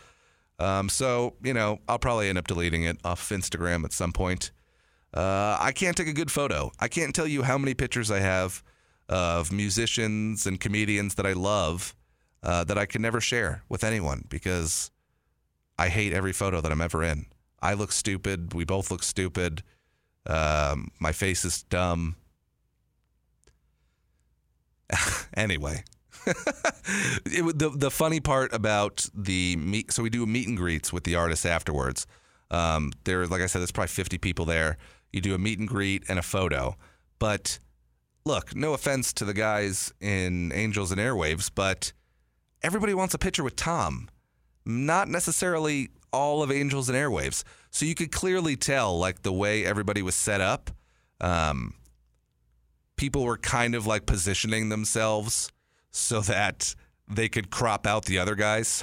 Um, 0.58 0.88
so 0.88 1.34
you 1.42 1.54
know, 1.54 1.80
I'll 1.88 1.98
probably 1.98 2.28
end 2.28 2.38
up 2.38 2.46
deleting 2.46 2.84
it 2.84 2.98
off 3.04 3.28
Instagram 3.30 3.84
at 3.84 3.92
some 3.92 4.12
point. 4.12 4.50
Uh, 5.14 5.56
I 5.60 5.72
can't 5.72 5.96
take 5.96 6.08
a 6.08 6.12
good 6.12 6.30
photo. 6.30 6.72
I 6.80 6.88
can't 6.88 7.14
tell 7.14 7.26
you 7.26 7.42
how 7.42 7.56
many 7.56 7.74
pictures 7.74 8.10
I 8.10 8.18
have 8.18 8.62
of 9.08 9.52
musicians 9.52 10.46
and 10.46 10.60
comedians 10.60 11.14
that 11.14 11.26
I 11.26 11.32
love 11.32 11.94
uh, 12.44 12.62
that 12.64 12.78
I 12.78 12.86
can 12.86 13.02
never 13.02 13.20
share 13.20 13.62
with 13.68 13.82
anyone 13.82 14.24
because 14.28 14.90
I 15.78 15.88
hate 15.88 16.12
every 16.12 16.32
photo 16.32 16.60
that 16.60 16.70
I'm 16.70 16.80
ever 16.80 17.02
in. 17.02 17.26
I 17.60 17.74
look 17.74 17.90
stupid. 17.90 18.52
We 18.52 18.64
both 18.64 18.90
look 18.90 19.02
stupid. 19.02 19.62
Um, 20.26 20.90
my 21.00 21.12
face 21.12 21.44
is 21.44 21.62
dumb. 21.64 22.16
anyway, 25.34 25.82
it, 26.26 27.58
the 27.58 27.72
the 27.74 27.90
funny 27.90 28.20
part 28.20 28.52
about 28.52 29.06
the 29.14 29.56
meet, 29.56 29.92
so 29.92 30.02
we 30.02 30.10
do 30.10 30.22
a 30.22 30.26
meet 30.26 30.46
and 30.46 30.56
greets 30.56 30.92
with 30.92 31.04
the 31.04 31.14
artists 31.14 31.46
afterwards. 31.46 32.06
Um, 32.50 32.92
there, 33.04 33.26
like 33.26 33.40
I 33.40 33.46
said, 33.46 33.60
there's 33.60 33.72
probably 33.72 33.88
50 33.88 34.18
people 34.18 34.44
there. 34.44 34.76
You 35.12 35.20
do 35.20 35.34
a 35.34 35.38
meet 35.38 35.58
and 35.58 35.66
greet 35.66 36.04
and 36.08 36.18
a 36.18 36.22
photo. 36.22 36.76
But 37.18 37.58
look, 38.26 38.54
no 38.54 38.74
offense 38.74 39.12
to 39.14 39.24
the 39.24 39.34
guys 39.34 39.92
in 40.00 40.52
Angels 40.52 40.92
and 40.92 41.00
Airwaves, 41.00 41.50
but 41.52 41.92
everybody 42.64 42.94
wants 42.94 43.14
a 43.14 43.18
picture 43.18 43.44
with 43.44 43.54
Tom, 43.54 44.08
not 44.64 45.06
necessarily 45.06 45.90
all 46.12 46.42
of 46.42 46.50
Angels 46.50 46.88
and 46.88 46.96
Airwaves. 46.96 47.44
So 47.70 47.84
you 47.84 47.94
could 47.94 48.10
clearly 48.10 48.56
tell, 48.56 48.98
like 48.98 49.22
the 49.22 49.32
way 49.32 49.64
everybody 49.64 50.00
was 50.00 50.14
set 50.14 50.40
up, 50.40 50.70
um, 51.20 51.74
people 52.96 53.22
were 53.22 53.36
kind 53.36 53.74
of 53.74 53.86
like 53.86 54.06
positioning 54.06 54.70
themselves 54.70 55.52
so 55.90 56.22
that 56.22 56.74
they 57.06 57.28
could 57.28 57.50
crop 57.50 57.86
out 57.86 58.06
the 58.06 58.18
other 58.18 58.34
guys. 58.34 58.82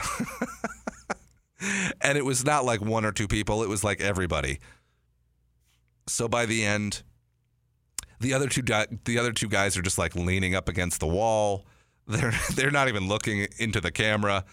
and 2.01 2.17
it 2.17 2.23
was 2.23 2.45
not 2.45 2.63
like 2.63 2.81
one 2.81 3.03
or 3.03 3.11
two 3.11 3.27
people, 3.27 3.63
it 3.63 3.69
was 3.69 3.83
like 3.83 3.99
everybody. 3.99 4.59
So 6.07 6.27
by 6.27 6.45
the 6.45 6.63
end, 6.63 7.01
the 8.19 8.33
other 8.35 8.47
two 8.47 8.61
the 8.61 9.17
other 9.17 9.31
two 9.31 9.47
guys 9.47 9.75
are 9.75 9.81
just 9.81 9.97
like 9.97 10.15
leaning 10.15 10.53
up 10.53 10.69
against 10.69 10.99
the 10.99 11.07
wall. 11.07 11.65
They're 12.07 12.33
they're 12.55 12.71
not 12.71 12.87
even 12.87 13.07
looking 13.07 13.47
into 13.57 13.81
the 13.81 13.91
camera, 13.91 14.45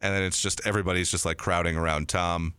and 0.00 0.14
then 0.14 0.22
it's 0.22 0.40
just 0.40 0.60
everybody's 0.66 1.10
just 1.10 1.24
like 1.24 1.38
crowding 1.38 1.76
around 1.76 2.08
Tom. 2.08 2.54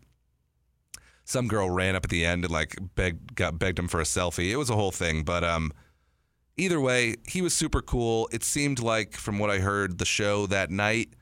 Some 1.26 1.48
girl 1.48 1.70
ran 1.70 1.96
up 1.96 2.06
at 2.06 2.10
the 2.10 2.26
end 2.26 2.44
and 2.44 2.52
like 2.52 2.76
begged 2.96 3.36
got 3.36 3.60
begged 3.60 3.80
him 3.80 3.88
for 3.88 4.00
a 4.00 4.04
selfie. 4.06 4.50
It 4.50 4.58
was 4.58 4.70
a 4.70 4.76
whole 4.76 4.92
thing, 4.92 5.24
but 5.24 5.44
um, 5.44 5.72
either 6.60 6.80
way, 6.80 7.16
he 7.28 7.42
was 7.42 7.54
super 7.54 7.82
cool. 7.82 8.30
It 8.32 8.44
seemed 8.44 8.80
like, 8.80 9.16
from 9.16 9.40
what 9.40 9.50
I 9.50 9.60
heard, 9.60 9.98
the 9.98 10.06
show 10.06 10.46
that 10.48 10.70
night 10.70 11.14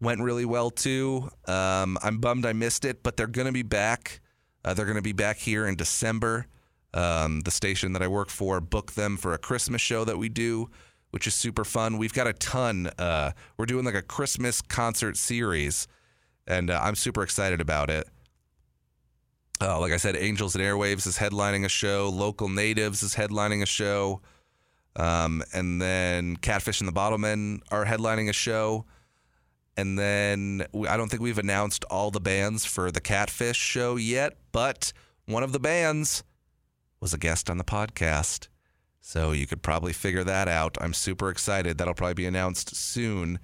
went 0.00 0.20
really 0.20 0.44
well 0.44 0.70
too. 0.70 1.30
Um, 1.46 1.98
I'm 2.02 2.18
bummed 2.18 2.44
I 2.44 2.52
missed 2.52 2.84
it, 2.84 3.02
but 3.02 3.16
they're 3.16 3.26
going 3.26 3.46
to 3.46 3.52
be 3.52 3.62
back. 3.62 4.20
Uh, 4.64 4.74
they're 4.74 4.86
going 4.86 4.96
to 4.96 5.02
be 5.02 5.12
back 5.12 5.38
here 5.38 5.66
in 5.66 5.76
December. 5.76 6.46
Um, 6.94 7.40
the 7.40 7.50
station 7.50 7.94
that 7.94 8.02
I 8.02 8.08
work 8.08 8.28
for 8.28 8.60
booked 8.60 8.96
them 8.96 9.16
for 9.16 9.32
a 9.32 9.38
Christmas 9.38 9.80
show 9.80 10.04
that 10.04 10.18
we 10.18 10.28
do, 10.28 10.68
which 11.12 11.26
is 11.26 11.34
super 11.34 11.64
fun. 11.64 11.98
We've 11.98 12.12
got 12.12 12.26
a 12.26 12.32
ton. 12.32 12.90
Uh, 12.98 13.32
we're 13.56 13.66
doing 13.66 13.84
like 13.84 13.94
a 13.94 14.02
Christmas 14.02 14.60
concert 14.60 15.16
series, 15.16 15.86
and 16.46 16.70
uh, 16.70 16.80
I'm 16.82 16.94
super 16.94 17.22
excited 17.22 17.60
about 17.60 17.88
it. 17.90 18.08
Uh, 19.60 19.78
like 19.78 19.92
I 19.92 19.98
said, 19.98 20.16
Angels 20.16 20.56
and 20.56 20.64
Airwaves 20.64 21.06
is 21.06 21.18
headlining 21.18 21.64
a 21.64 21.68
show. 21.68 22.08
Local 22.08 22.48
Natives 22.48 23.02
is 23.02 23.14
headlining 23.14 23.62
a 23.62 23.66
show. 23.66 24.20
Um, 24.96 25.42
and 25.54 25.80
then 25.80 26.36
Catfish 26.36 26.80
and 26.80 26.88
the 26.88 26.92
Bottlemen 26.92 27.60
are 27.70 27.84
headlining 27.84 28.28
a 28.28 28.32
show. 28.32 28.86
And 29.76 29.98
then 29.98 30.66
I 30.88 30.96
don't 30.96 31.08
think 31.08 31.22
we've 31.22 31.38
announced 31.38 31.84
all 31.90 32.10
the 32.10 32.20
bands 32.20 32.64
for 32.64 32.90
the 32.90 33.00
Catfish 33.00 33.56
show 33.56 33.96
yet, 33.96 34.36
but 34.50 34.92
one 35.26 35.42
of 35.42 35.52
the 35.52 35.60
bands 35.60 36.24
was 37.00 37.14
a 37.14 37.18
guest 37.18 37.48
on 37.48 37.56
the 37.56 37.64
podcast. 37.64 38.48
So 39.02 39.32
you 39.32 39.46
could 39.46 39.62
probably 39.62 39.92
figure 39.92 40.24
that 40.24 40.48
out. 40.48 40.78
I'm 40.80 40.94
super 40.94 41.28
excited. 41.28 41.76
That'll 41.76 41.92
probably 41.92 42.14
be 42.14 42.24
announced 42.24 42.74
soon. 42.74 43.38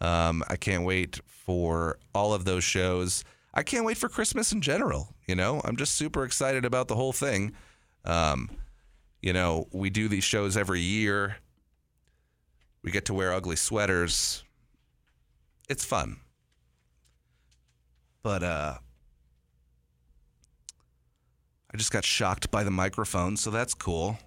Um, 0.00 0.42
I 0.48 0.56
can't 0.56 0.84
wait 0.84 1.20
for 1.24 1.98
all 2.14 2.34
of 2.34 2.44
those 2.44 2.64
shows. 2.64 3.24
I 3.54 3.62
can't 3.62 3.86
wait 3.86 3.96
for 3.96 4.10
Christmas 4.10 4.52
in 4.52 4.60
general. 4.60 5.14
You 5.26 5.34
know, 5.34 5.62
I'm 5.64 5.76
just 5.76 5.94
super 5.94 6.24
excited 6.24 6.66
about 6.66 6.88
the 6.88 6.96
whole 6.96 7.14
thing. 7.14 7.54
Um, 8.04 8.50
you 9.22 9.32
know, 9.32 9.68
we 9.72 9.88
do 9.88 10.08
these 10.08 10.24
shows 10.24 10.56
every 10.56 10.80
year. 10.80 11.36
We 12.82 12.90
get 12.90 13.06
to 13.06 13.14
wear 13.14 13.32
ugly 13.32 13.56
sweaters 13.56 14.44
it's 15.68 15.84
fun. 15.84 16.16
But 18.22 18.42
uh 18.42 18.74
I 21.72 21.76
just 21.76 21.92
got 21.92 22.04
shocked 22.04 22.50
by 22.50 22.64
the 22.64 22.70
microphone, 22.70 23.36
so 23.36 23.50
that's 23.50 23.74
cool. 23.74 24.18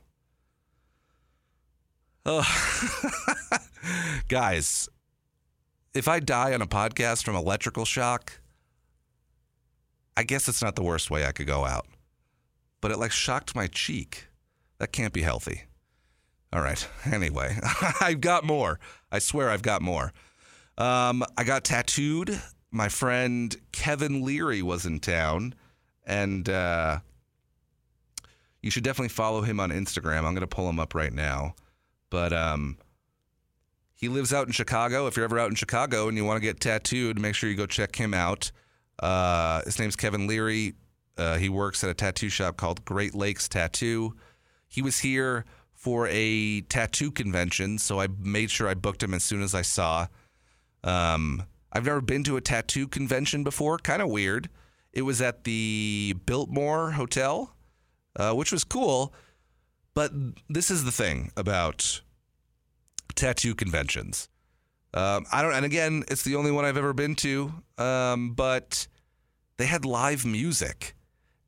Guys, 4.27 4.89
if 5.93 6.08
I 6.08 6.19
die 6.19 6.53
on 6.53 6.62
a 6.62 6.67
podcast 6.67 7.23
from 7.23 7.36
electrical 7.36 7.86
shock, 7.86 8.39
I 10.15 10.23
guess 10.23 10.47
it's 10.47 10.62
not 10.62 10.75
the 10.75 10.84
worst 10.84 11.10
way 11.10 11.25
I 11.25 11.32
could 11.32 11.47
go 11.47 11.65
out. 11.65 11.88
But 12.82 12.91
it 12.91 12.99
like 12.99 13.12
shocked 13.12 13.55
my 13.55 13.67
cheek. 13.67 14.27
That 14.77 14.91
can't 14.91 15.13
be 15.13 15.21
healthy. 15.21 15.63
All 16.53 16.62
right. 16.62 16.88
Anyway, 17.12 17.58
I've 18.01 18.21
got 18.21 18.43
more. 18.43 18.79
I 19.12 19.19
swear 19.19 19.49
I've 19.49 19.62
got 19.62 19.82
more. 19.82 20.13
Um, 20.77 21.23
I 21.38 21.43
got 21.43 21.63
tattooed. 21.63 22.41
My 22.71 22.89
friend 22.89 23.55
Kevin 23.71 24.23
Leary 24.23 24.62
was 24.62 24.86
in 24.86 24.99
town, 24.99 25.55
and 26.05 26.47
uh, 26.47 26.99
you 28.62 28.69
should 28.69 28.84
definitely 28.84 29.10
follow 29.10 29.41
him 29.41 29.60
on 29.60 29.71
Instagram. 29.71 30.19
I'm 30.19 30.36
going 30.36 30.41
to 30.41 30.47
pull 30.47 30.69
him 30.69 30.79
up 30.79 30.93
right 30.93 31.12
now. 31.12 31.55
But 32.10 32.34
um, 32.34 32.78
he 33.95 34.08
lives 34.08 34.34
out 34.34 34.48
in 34.48 34.54
Chicago. 34.54 35.08
If 35.08 35.17
you're 35.17 35.26
ever 35.26 35.39
out 35.39 35.50
in 35.50 35.56
Chicago 35.56 36.08
and 36.08 36.17
you 36.17 36.26
want 36.26 36.38
to 36.38 36.41
get 36.41 36.60
tattooed, 36.60 37.19
make 37.19 37.36
sure 37.36 37.50
you 37.50 37.56
go 37.56 37.65
check 37.65 37.95
him 37.95 38.13
out. 38.13 38.52
Uh, 38.98 39.62
his 39.63 39.80
name's 39.80 39.95
Kevin 39.95 40.28
Leary. 40.28 40.74
Uh, 41.17 41.38
he 41.38 41.50
works 41.50 41.84
at 41.84 41.89
a 41.89 41.93
tattoo 41.93 42.30
shop 42.30 42.58
called 42.58 42.86
Great 42.86 43.13
Lakes 43.13 43.50
Tattoo. 43.50 44.15
He 44.67 44.82
was 44.82 45.00
here 45.00 45.45
for 45.74 46.08
a 46.10 46.62
tattoo 46.62 47.12
convention, 47.12 47.78
so 47.78 48.00
I 48.00 48.08
made 48.19 48.52
sure 48.52 48.67
I 48.67 48.74
booked 48.74 49.04
him 49.04 49.13
as 49.13 49.24
soon 49.24 49.41
as 49.41 49.54
I 49.54 49.62
saw. 49.62 50.08
Um, 50.84 51.43
I've 51.72 51.86
never 51.86 52.02
been 52.02 52.24
to 52.26 52.38
a 52.38 52.41
tattoo 52.41 52.88
convention 52.88 53.43
before. 53.43 53.78
Kind 53.78 54.02
of 54.02 54.10
weird. 54.10 54.50
It 54.93 55.04
was 55.04 55.22
at 55.22 55.43
the 55.43 56.15
Biltmore 56.26 56.91
Hotel, 56.91 57.54
uh, 58.15 58.34
which 58.34 58.52
was 58.52 58.63
cool. 58.63 59.13
But 60.00 60.14
this 60.48 60.72
is 60.72 60.86
the 60.86 60.94
thing 60.94 61.34
about 61.36 62.00
tattoo 63.16 63.54
conventions. 63.54 64.30
Um, 64.94 65.26
I 65.30 65.42
don't, 65.42 65.52
and 65.52 65.66
again, 65.66 66.06
it's 66.08 66.24
the 66.24 66.38
only 66.38 66.52
one 66.54 66.64
I've 66.64 66.78
ever 66.78 66.94
been 66.94 67.16
to. 67.16 67.52
Um, 67.78 68.32
but 68.34 68.88
they 69.58 69.66
had 69.66 69.84
live 69.84 70.26
music, 70.26 70.96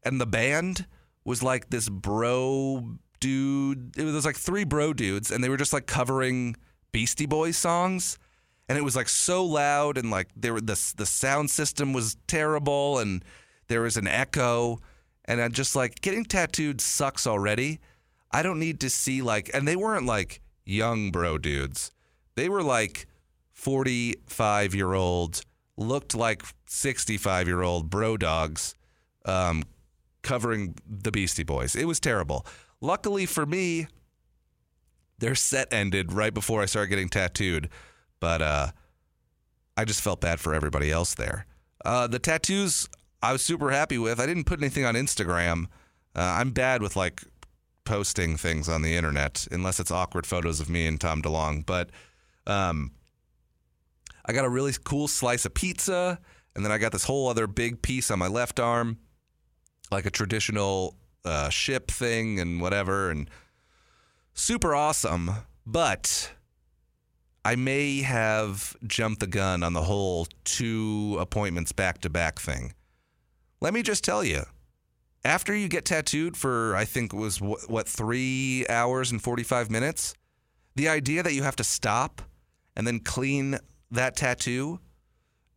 and 0.04 0.20
the 0.20 0.26
band 0.26 0.86
was 1.24 1.42
like 1.42 1.70
this 1.70 1.88
bro 1.88 2.98
dude. 3.22 3.98
It 3.98 4.04
was 4.04 4.26
like 4.26 4.36
three 4.36 4.66
bro 4.66 4.92
dudes, 4.92 5.32
and 5.32 5.42
they 5.42 5.48
were 5.48 5.56
just 5.56 5.72
like 5.72 5.86
covering 5.86 6.58
Beastie 6.92 7.28
Boys 7.28 7.56
songs 7.56 8.20
and 8.68 8.78
it 8.78 8.84
was 8.84 8.98
like 8.98 9.08
so 9.08 9.46
loud 9.46 9.98
and 9.98 10.12
like 10.12 10.28
there 10.36 10.52
were 10.52 10.60
the 10.60 10.94
the 10.98 11.06
sound 11.06 11.50
system 11.50 11.94
was 11.94 12.18
terrible 12.28 13.00
and 13.00 13.24
there 13.70 13.82
was 13.82 13.96
an 13.96 14.10
echo 14.10 14.82
and 15.24 15.42
I'm 15.42 15.54
just 15.54 15.74
like 15.74 16.02
getting 16.02 16.26
tattooed 16.26 16.82
sucks 16.82 17.26
already. 17.26 17.80
I 18.34 18.44
don't 18.44 18.60
need 18.60 18.80
to 18.82 18.90
see 18.90 19.22
like 19.22 19.50
and 19.54 19.68
they 19.68 19.76
weren't 19.76 20.06
like 20.06 20.42
young 20.66 21.12
bro 21.12 21.38
dudes. 21.38 21.92
They 22.36 22.50
were 22.50 22.64
like 22.64 23.08
45 23.54 24.74
year 24.74 24.94
old 24.94 25.42
looked 25.78 26.16
like 26.16 26.44
65 26.66 27.48
year 27.48 27.62
old 27.62 27.90
bro 27.90 28.18
dogs 28.18 28.76
um, 29.26 29.64
covering 30.22 30.76
the 30.88 31.12
Beastie 31.12 31.44
Boys. 31.44 31.76
It 31.76 31.86
was 31.86 32.00
terrible. 32.00 32.46
Luckily 32.80 33.26
for 33.26 33.46
me, 33.46 33.88
their 35.20 35.36
set 35.36 35.72
ended 35.72 36.12
right 36.12 36.34
before 36.34 36.62
I 36.62 36.66
started 36.66 36.90
getting 36.90 37.10
tattooed. 37.10 37.70
But 38.20 38.42
uh, 38.42 38.72
I 39.78 39.86
just 39.86 40.02
felt 40.02 40.22
bad 40.22 40.40
for 40.40 40.54
everybody 40.54 40.92
else 40.92 41.14
there. 41.14 41.46
Uh, 41.84 42.08
the 42.08 42.20
tattoos 42.20 42.88
I 43.24 43.32
was 43.32 43.42
super 43.42 43.72
happy 43.72 43.98
with. 43.98 44.20
I 44.20 44.26
didn't 44.26 44.46
put 44.46 44.60
anything 44.60 44.86
on 44.86 44.96
Instagram. 44.96 45.66
Uh, 46.16 46.22
I'm 46.22 46.52
bad 46.52 46.82
with 46.82 46.96
like 46.96 47.24
posting 47.92 48.38
things 48.38 48.70
on 48.70 48.84
the 48.84 48.96
internet 48.96 49.46
unless 49.52 49.78
it's 49.78 49.92
awkward 49.92 50.26
photos 50.26 50.62
of 50.62 50.70
me 50.70 50.88
and 50.88 51.02
Tom 51.02 51.22
DeLonge. 51.22 51.66
But 51.66 51.90
um, 52.48 52.92
I 54.26 54.32
got 54.32 54.46
a 54.46 54.50
really 54.50 54.72
cool 54.86 55.10
slice 55.10 55.44
of 55.44 55.54
pizza, 55.54 56.18
and 56.56 56.64
then 56.64 56.72
I 56.72 56.78
got 56.78 56.94
this 56.94 57.04
whole 57.04 57.28
other 57.28 57.48
big 57.48 57.82
piece 57.82 58.10
on 58.10 58.18
my 58.18 58.30
left 58.30 58.62
arm, 58.62 58.98
like 59.92 60.06
a 60.06 60.10
traditional 60.10 60.96
uh, 61.26 61.50
ship 61.50 61.92
thing 61.92 62.40
and 62.40 62.62
whatever, 62.62 63.12
and 63.12 63.30
super 64.34 64.74
awesome. 64.74 65.30
But 65.66 66.32
I 67.44 67.58
may 67.58 68.04
have 68.04 68.78
jumped 68.88 69.20
the 69.20 69.28
gun 69.28 69.64
on 69.64 69.74
the 69.74 69.82
whole 69.82 70.30
two 70.46 71.18
appointments 71.20 71.74
back 71.74 72.00
to 72.04 72.10
back 72.10 72.40
thing. 72.40 72.74
Let 73.60 73.74
me 73.74 73.84
just 73.84 74.06
tell 74.06 74.24
you, 74.24 74.44
after 75.24 75.56
you 75.56 75.68
get 75.68 75.86
tattooed 75.86 76.36
for, 76.36 76.76
I 76.76 76.86
think 76.86 77.14
it 77.14 77.18
was 77.18 77.40
what, 77.40 77.88
three 77.88 78.66
hours 78.70 79.12
and 79.12 79.22
45 79.22 79.70
minutes, 79.70 80.16
the 80.76 80.90
idea 80.90 81.22
that 81.22 81.34
you 81.34 81.44
have 81.44 81.56
to 81.58 81.64
stop 81.64 82.22
and 82.76 82.88
then 82.88 83.00
clean 83.00 83.58
that 83.92 84.16
tattoo 84.16 84.80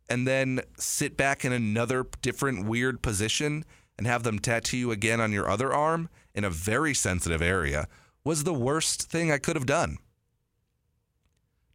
and 0.09 0.27
then 0.27 0.61
sit 0.77 1.17
back 1.17 1.43
in 1.45 1.51
another 1.51 2.05
different 2.21 2.67
weird 2.67 3.01
position 3.01 3.65
and 3.97 4.05
have 4.05 4.23
them 4.23 4.37
tattoo 4.37 4.77
you 4.77 4.91
again 4.91 5.19
on 5.19 5.31
your 5.31 5.49
other 5.49 5.73
arm 5.73 6.09
in 6.35 6.43
a 6.43 6.49
very 6.49 6.93
sensitive 6.93 7.41
area 7.41 7.87
was 8.23 8.43
the 8.43 8.53
worst 8.53 9.09
thing 9.09 9.31
I 9.31 9.37
could 9.37 9.55
have 9.55 9.65
done. 9.65 9.97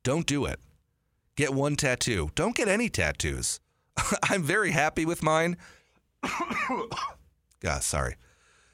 Don't 0.03 0.26
do 0.26 0.44
it. 0.44 0.61
Get 1.35 1.55
one 1.55 1.76
tattoo. 1.76 2.31
Don't 2.35 2.55
get 2.55 2.68
any 2.68 2.88
tattoos. 2.88 3.59
I'm 4.22 4.42
very 4.42 4.70
happy 4.70 5.05
with 5.05 5.22
mine. 5.22 5.57
God, 7.61 7.83
sorry. 7.83 8.16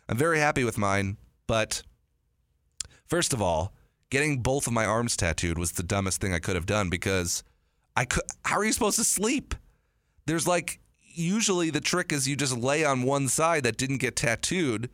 I'm 0.08 0.16
very 0.16 0.38
happy 0.38 0.64
with 0.64 0.78
mine, 0.78 1.16
but 1.46 1.82
first 3.06 3.32
of 3.32 3.42
all, 3.42 3.72
getting 4.10 4.40
both 4.40 4.66
of 4.66 4.72
my 4.72 4.84
arms 4.84 5.16
tattooed 5.16 5.58
was 5.58 5.72
the 5.72 5.82
dumbest 5.82 6.20
thing 6.20 6.32
I 6.32 6.38
could 6.38 6.54
have 6.54 6.66
done 6.66 6.88
because 6.88 7.42
I 7.96 8.04
could 8.04 8.22
how 8.44 8.56
are 8.58 8.64
you 8.64 8.72
supposed 8.72 8.98
to 8.98 9.04
sleep? 9.04 9.54
There's 10.26 10.46
like 10.46 10.80
usually 11.00 11.70
the 11.70 11.80
trick 11.80 12.12
is 12.12 12.28
you 12.28 12.36
just 12.36 12.56
lay 12.56 12.84
on 12.84 13.02
one 13.02 13.28
side 13.28 13.64
that 13.64 13.76
didn't 13.76 13.98
get 13.98 14.16
tattooed, 14.16 14.90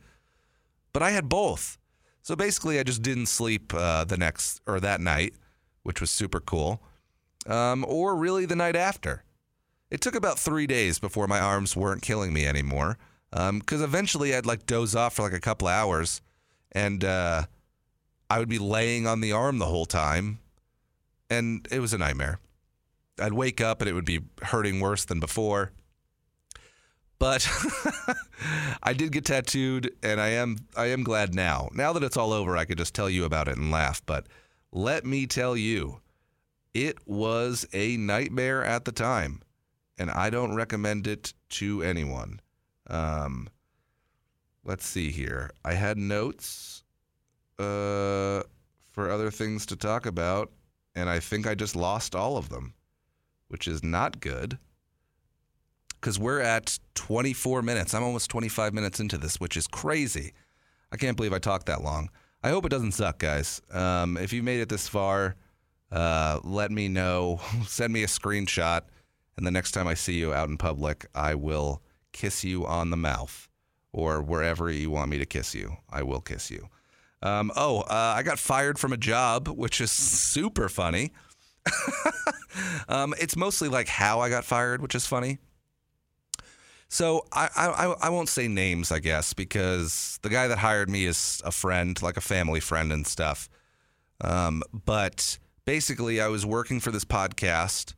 but 0.93 1.03
I 1.03 1.11
had 1.11 1.29
both. 1.29 1.77
So 2.23 2.35
basically 2.35 2.79
I 2.79 2.83
just 2.83 3.01
didn't 3.01 3.27
sleep 3.27 3.73
uh, 3.73 4.05
the 4.05 4.17
next 4.17 4.61
or 4.65 4.79
that 4.79 5.01
night 5.01 5.33
which 5.83 6.01
was 6.01 6.09
super 6.09 6.39
cool, 6.39 6.81
um, 7.45 7.85
or 7.87 8.15
really 8.15 8.45
the 8.45 8.55
night 8.55 8.75
after. 8.75 9.23
It 9.91 10.01
took 10.01 10.15
about 10.15 10.39
three 10.39 10.65
days 10.65 10.97
before 10.97 11.27
my 11.27 11.39
arms 11.39 11.75
weren't 11.75 12.01
killing 12.01 12.33
me 12.33 12.47
anymore, 12.47 12.97
because 13.33 13.81
um, 13.81 13.83
eventually 13.83 14.35
I'd 14.35 14.45
like 14.45 14.67
doze 14.67 14.95
off 14.95 15.15
for 15.15 15.23
like 15.23 15.33
a 15.33 15.39
couple 15.39 15.67
hours, 15.67 16.21
and 16.71 17.03
uh, 17.03 17.45
I 18.29 18.37
would 18.37 18.49
be 18.49 18.59
laying 18.59 19.07
on 19.07 19.21
the 19.21 19.31
arm 19.31 19.57
the 19.57 19.65
whole 19.65 19.87
time, 19.87 20.37
and 21.31 21.67
it 21.71 21.79
was 21.79 21.93
a 21.93 21.97
nightmare. 21.97 22.39
I'd 23.19 23.33
wake 23.33 23.59
up 23.59 23.81
and 23.81 23.89
it 23.89 23.93
would 23.93 24.05
be 24.05 24.21
hurting 24.41 24.79
worse 24.79 25.05
than 25.05 25.19
before. 25.19 25.71
But 27.19 27.47
I 28.83 28.93
did 28.93 29.11
get 29.11 29.25
tattooed, 29.25 29.95
and 30.03 30.19
I 30.19 30.29
am 30.29 30.57
I 30.75 30.87
am 30.87 31.03
glad 31.03 31.33
now. 31.33 31.69
Now 31.73 31.93
that 31.93 32.03
it's 32.03 32.17
all 32.17 32.33
over, 32.33 32.55
I 32.55 32.65
could 32.65 32.77
just 32.77 32.93
tell 32.93 33.09
you 33.09 33.23
about 33.23 33.47
it 33.47 33.57
and 33.57 33.71
laugh. 33.71 34.01
But 34.05 34.27
let 34.71 35.05
me 35.05 35.25
tell 35.25 35.55
you, 35.55 36.01
it 36.73 36.97
was 37.07 37.65
a 37.73 37.97
nightmare 37.97 38.63
at 38.63 38.85
the 38.85 38.91
time, 38.91 39.41
and 39.97 40.11
I 40.11 40.29
don't 40.29 40.55
recommend 40.55 41.07
it 41.07 41.33
to 41.49 41.81
anyone. 41.81 42.41
Um, 42.93 43.49
let's 44.63 44.85
see 44.85 45.09
here. 45.09 45.49
I 45.65 45.73
had 45.73 45.97
notes 45.97 46.83
uh, 47.57 48.43
for 48.91 49.09
other 49.09 49.31
things 49.31 49.65
to 49.67 49.75
talk 49.75 50.05
about, 50.05 50.51
and 50.95 51.09
I 51.09 51.19
think 51.19 51.47
I 51.47 51.55
just 51.55 51.75
lost 51.75 52.15
all 52.15 52.37
of 52.37 52.49
them, 52.49 52.75
which 53.47 53.67
is 53.67 53.83
not 53.83 54.19
good. 54.19 54.59
Because 55.99 56.19
we're 56.19 56.41
at 56.41 56.77
24 56.93 57.61
minutes. 57.63 57.93
I'm 57.93 58.03
almost 58.03 58.29
25 58.29 58.73
minutes 58.73 58.99
into 58.99 59.17
this, 59.17 59.39
which 59.39 59.57
is 59.57 59.67
crazy. 59.67 60.33
I 60.91 60.97
can't 60.97 61.17
believe 61.17 61.33
I 61.33 61.39
talked 61.39 61.65
that 61.67 61.81
long. 61.81 62.09
I 62.43 62.49
hope 62.49 62.65
it 62.65 62.69
doesn't 62.69 62.91
suck, 62.91 63.19
guys. 63.19 63.61
Um, 63.71 64.17
if 64.17 64.33
you 64.33 64.43
made 64.43 64.59
it 64.59 64.69
this 64.69 64.87
far, 64.87 65.35
uh, 65.91 66.41
let 66.43 66.71
me 66.71 66.89
know. 66.89 67.39
Send 67.65 67.91
me 67.91 68.03
a 68.03 68.07
screenshot, 68.07 68.81
and 69.37 69.47
the 69.47 69.51
next 69.51 69.71
time 69.71 69.87
I 69.87 69.95
see 69.95 70.13
you 70.13 70.33
out 70.33 70.49
in 70.49 70.57
public, 70.57 71.07
I 71.15 71.33
will 71.35 71.81
kiss 72.13 72.43
you 72.43 72.65
on 72.65 72.89
the 72.89 72.97
mouth 72.97 73.49
or 73.91 74.21
wherever 74.21 74.71
you 74.71 74.89
want 74.89 75.09
me 75.09 75.17
to 75.17 75.25
kiss 75.25 75.53
you. 75.53 75.77
I 75.89 76.03
will 76.03 76.21
kiss 76.21 76.49
you. 76.49 76.69
Um, 77.21 77.51
oh, 77.55 77.81
uh, 77.81 78.13
I 78.17 78.23
got 78.23 78.39
fired 78.39 78.79
from 78.79 78.91
a 78.91 78.97
job, 78.97 79.47
which 79.47 79.79
is 79.79 79.91
super 79.91 80.67
funny. 80.67 81.13
um, 82.89 83.13
it's 83.19 83.35
mostly 83.35 83.69
like 83.69 83.87
how 83.87 84.19
I 84.19 84.29
got 84.29 84.43
fired, 84.43 84.81
which 84.81 84.95
is 84.95 85.05
funny. 85.05 85.39
So 86.89 87.25
I, 87.31 87.49
I 87.55 87.95
I 88.03 88.09
won't 88.09 88.29
say 88.29 88.47
names, 88.47 88.91
I 88.91 88.99
guess, 88.99 89.33
because 89.33 90.19
the 90.21 90.29
guy 90.29 90.47
that 90.47 90.59
hired 90.59 90.89
me 90.89 91.05
is 91.05 91.41
a 91.43 91.51
friend, 91.51 91.99
like 92.03 92.17
a 92.17 92.21
family 92.21 92.59
friend 92.59 92.93
and 92.93 93.07
stuff. 93.07 93.49
Um, 94.21 94.61
but 94.85 95.39
basically, 95.65 96.21
I 96.21 96.27
was 96.27 96.45
working 96.45 96.79
for 96.79 96.91
this 96.91 97.05
podcast 97.05 97.95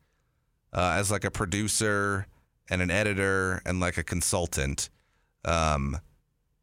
uh, 0.71 0.95
as 0.97 1.11
like 1.11 1.25
a 1.25 1.31
producer 1.31 2.27
and 2.69 2.81
an 2.81 2.91
editor 2.91 3.61
and 3.65 3.79
like 3.79 3.97
a 3.97 4.03
consultant. 4.03 4.89
Um, 5.43 5.99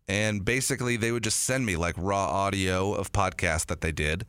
and 0.08 0.44
basically, 0.44 0.96
they 0.96 1.12
would 1.12 1.24
just 1.24 1.40
send 1.40 1.64
me 1.64 1.76
like 1.76 1.94
raw 1.96 2.26
audio 2.26 2.92
of 2.92 3.12
podcasts 3.12 3.66
that 3.66 3.80
they 3.80 3.92
did, 3.92 4.26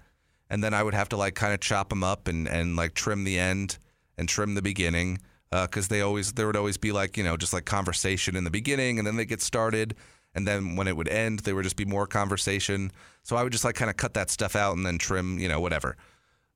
and 0.50 0.64
then 0.64 0.74
I 0.74 0.84
would 0.84 0.94
have 0.94 1.10
to 1.10 1.18
like 1.18 1.36
kind 1.36 1.54
of 1.54 1.60
chop 1.60 1.90
them 1.90 2.04
up 2.04 2.28
and 2.28 2.48
and 2.48 2.76
like 2.76 2.94
trim 2.94 3.24
the 3.24 3.40
end 3.40 3.78
and 4.18 4.30
trim 4.30 4.56
the 4.56 4.62
beginning 4.62 5.20
uh, 5.54 5.68
they 5.88 6.02
always 6.02 6.34
there 6.34 6.48
would 6.48 6.56
always 6.56 6.78
be 6.78 6.92
like 6.92 7.16
you 7.16 7.24
know 7.24 7.38
just 7.38 7.54
like 7.54 7.66
conversation 7.66 8.36
in 8.36 8.44
the 8.44 8.50
beginning 8.50 8.98
and 8.98 9.06
then 9.06 9.16
they 9.18 9.26
get 9.26 9.42
started 9.42 9.96
and 10.34 10.48
then 10.48 10.76
when 10.76 10.88
it 10.88 10.98
would 10.98 11.08
end 11.08 11.40
there 11.40 11.54
would 11.54 11.64
just 11.64 11.76
be 11.76 11.86
more 11.86 12.08
conversation 12.08 12.92
so 13.22 13.36
i 13.36 13.44
would 13.44 13.52
just 13.52 13.64
like 13.64 13.76
kind 13.76 13.92
of 13.92 13.96
cut 13.96 14.16
that 14.16 14.32
stuff 14.32 14.56
out 14.56 14.76
and 14.76 14.84
then 14.84 14.98
trim 14.98 15.38
you 15.38 15.48
know 15.48 15.60
whatever 15.60 15.96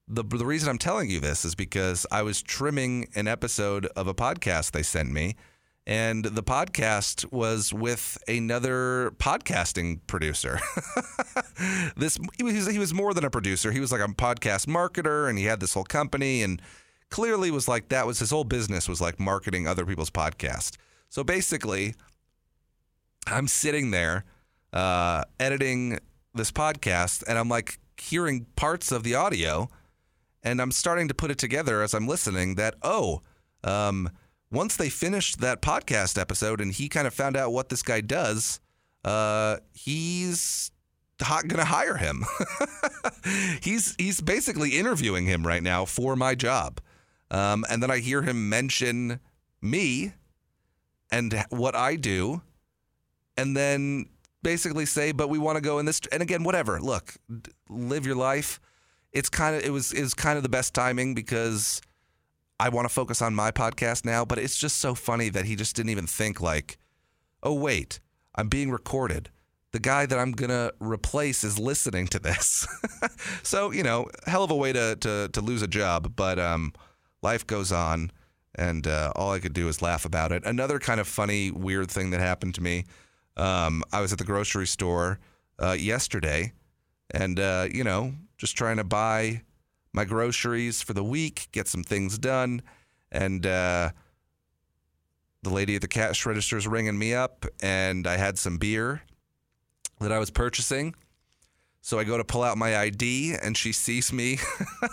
the, 0.07 0.23
the 0.23 0.45
reason 0.45 0.69
i'm 0.69 0.77
telling 0.77 1.09
you 1.09 1.19
this 1.19 1.43
is 1.45 1.55
because 1.55 2.05
i 2.11 2.21
was 2.21 2.41
trimming 2.41 3.07
an 3.15 3.27
episode 3.27 3.85
of 3.95 4.07
a 4.07 4.13
podcast 4.13 4.71
they 4.71 4.83
sent 4.83 5.11
me 5.11 5.35
and 5.87 6.25
the 6.25 6.43
podcast 6.43 7.31
was 7.31 7.73
with 7.73 8.17
another 8.27 9.13
podcasting 9.19 10.01
producer. 10.05 10.59
this 11.95 12.19
he 12.35 12.43
was, 12.43 12.67
he 12.67 12.77
was 12.77 12.93
more 12.93 13.13
than 13.13 13.23
a 13.23 13.29
producer. 13.29 13.71
He 13.71 13.79
was 13.79 13.93
like 13.93 14.01
a 14.01 14.07
podcast 14.09 14.65
marketer, 14.65 15.29
and 15.29 15.39
he 15.39 15.45
had 15.45 15.61
this 15.61 15.73
whole 15.73 15.85
company. 15.85 16.43
And 16.43 16.61
clearly 17.09 17.51
was 17.51 17.69
like 17.69 17.87
that 17.87 18.05
was 18.05 18.19
his 18.19 18.31
whole 18.31 18.43
business 18.43 18.89
was 18.89 18.99
like 18.99 19.17
marketing 19.17 19.65
other 19.65 19.85
people's 19.85 20.09
podcast. 20.09 20.75
So 21.07 21.23
basically, 21.23 21.95
I'm 23.25 23.47
sitting 23.47 23.91
there 23.91 24.25
uh, 24.73 25.23
editing 25.39 25.99
this 26.33 26.51
podcast, 26.51 27.23
and 27.29 27.37
I'm 27.37 27.47
like 27.47 27.79
hearing 27.97 28.45
parts 28.57 28.91
of 28.91 29.03
the 29.03 29.15
audio, 29.15 29.69
and 30.43 30.61
I'm 30.61 30.71
starting 30.71 31.07
to 31.07 31.13
put 31.13 31.31
it 31.31 31.37
together 31.37 31.81
as 31.81 31.93
I'm 31.93 32.07
listening. 32.07 32.55
That 32.55 32.75
oh, 32.81 33.21
um, 33.63 34.09
once 34.51 34.75
they 34.75 34.89
finished 34.89 35.39
that 35.41 35.61
podcast 35.61 36.19
episode, 36.19 36.61
and 36.61 36.71
he 36.71 36.89
kind 36.89 37.07
of 37.07 37.13
found 37.13 37.35
out 37.35 37.51
what 37.51 37.69
this 37.69 37.83
guy 37.83 38.01
does, 38.01 38.59
uh, 39.03 39.57
he's 39.73 40.71
going 41.17 41.49
to 41.49 41.65
hire 41.65 41.97
him. 41.97 42.23
he's 43.61 43.95
he's 43.97 44.21
basically 44.21 44.77
interviewing 44.77 45.25
him 45.25 45.45
right 45.45 45.63
now 45.63 45.85
for 45.85 46.15
my 46.15 46.35
job. 46.35 46.79
Um, 47.29 47.65
and 47.69 47.83
then 47.83 47.91
I 47.91 47.99
hear 47.99 48.21
him 48.21 48.49
mention 48.49 49.19
me 49.61 50.13
and 51.11 51.45
what 51.49 51.75
I 51.75 51.95
do, 51.95 52.41
and 53.35 53.55
then 53.55 54.05
basically 54.43 54.85
say, 54.85 55.11
"But 55.11 55.29
we 55.29 55.37
want 55.37 55.57
to 55.57 55.61
go 55.61 55.79
in 55.79 55.85
this." 55.85 55.99
And 56.11 56.21
again, 56.21 56.43
whatever. 56.43 56.79
Look, 56.79 57.15
live 57.69 58.05
your 58.05 58.15
life. 58.15 58.59
It's 59.17 59.29
kind 59.29 59.55
of 59.55 59.63
it 59.63 59.71
was 59.71 59.93
is 59.93 60.13
kind 60.13 60.37
of 60.37 60.43
the 60.43 60.49
best 60.49 60.73
timing 60.73 61.13
because 61.13 61.81
I 62.59 62.69
want 62.69 62.87
to 62.87 62.93
focus 62.93 63.21
on 63.21 63.33
my 63.35 63.51
podcast 63.51 64.05
now. 64.05 64.25
But 64.25 64.39
it's 64.39 64.57
just 64.57 64.77
so 64.77 64.95
funny 64.95 65.29
that 65.29 65.45
he 65.45 65.55
just 65.55 65.75
didn't 65.75 65.89
even 65.89 66.07
think 66.07 66.41
like, 66.41 66.77
"Oh 67.43 67.53
wait, 67.53 67.99
I'm 68.35 68.47
being 68.47 68.71
recorded." 68.71 69.29
The 69.73 69.79
guy 69.79 70.05
that 70.05 70.17
I'm 70.17 70.31
gonna 70.31 70.71
replace 70.79 71.43
is 71.43 71.59
listening 71.59 72.07
to 72.07 72.19
this, 72.19 72.67
so 73.43 73.71
you 73.71 73.83
know, 73.83 74.07
hell 74.25 74.43
of 74.43 74.51
a 74.51 74.55
way 74.55 74.73
to 74.73 74.95
to 74.97 75.29
to 75.33 75.41
lose 75.41 75.61
a 75.61 75.67
job. 75.67 76.13
But 76.15 76.39
um, 76.39 76.73
life 77.21 77.45
goes 77.45 77.71
on, 77.71 78.11
and 78.55 78.87
uh, 78.87 79.11
all 79.15 79.31
I 79.31 79.39
could 79.39 79.53
do 79.53 79.67
is 79.67 79.81
laugh 79.81 80.05
about 80.05 80.31
it. 80.31 80.43
Another 80.45 80.79
kind 80.79 80.99
of 80.99 81.07
funny, 81.07 81.51
weird 81.51 81.91
thing 81.91 82.11
that 82.11 82.19
happened 82.19 82.55
to 82.55 82.61
me. 82.61 82.85
Um, 83.35 83.83
I 83.91 84.01
was 84.01 84.11
at 84.11 84.17
the 84.17 84.25
grocery 84.25 84.67
store 84.67 85.19
uh, 85.61 85.73
yesterday, 85.73 86.53
and 87.11 87.39
uh, 87.39 87.67
you 87.71 87.83
know, 87.83 88.13
just 88.37 88.57
trying 88.57 88.77
to 88.77 88.83
buy 88.83 89.41
my 89.93 90.05
groceries 90.05 90.81
for 90.81 90.93
the 90.93 91.03
week, 91.03 91.47
get 91.51 91.67
some 91.67 91.83
things 91.83 92.17
done, 92.17 92.61
and 93.11 93.45
uh, 93.45 93.89
the 95.43 95.49
lady 95.49 95.75
at 95.75 95.81
the 95.81 95.87
cash 95.87 96.25
register 96.25 96.57
is 96.57 96.67
ringing 96.67 96.97
me 96.97 97.13
up, 97.13 97.45
and 97.61 98.05
I 98.05 98.17
had 98.17 98.37
some 98.37 98.57
beer 98.57 99.01
that 99.99 100.11
I 100.11 100.19
was 100.19 100.29
purchasing. 100.29 100.95
So 101.81 101.97
I 101.99 102.03
go 102.03 102.17
to 102.17 102.25
pull 102.25 102.43
out 102.43 102.57
my 102.57 102.77
ID 102.77 103.35
and 103.41 103.55
she 103.55 103.71
sees 103.71 104.11
me. 104.11 104.39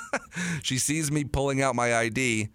she 0.63 0.79
sees 0.79 1.11
me 1.11 1.25
pulling 1.25 1.61
out 1.61 1.75
my 1.75 1.93
ID 1.93 2.51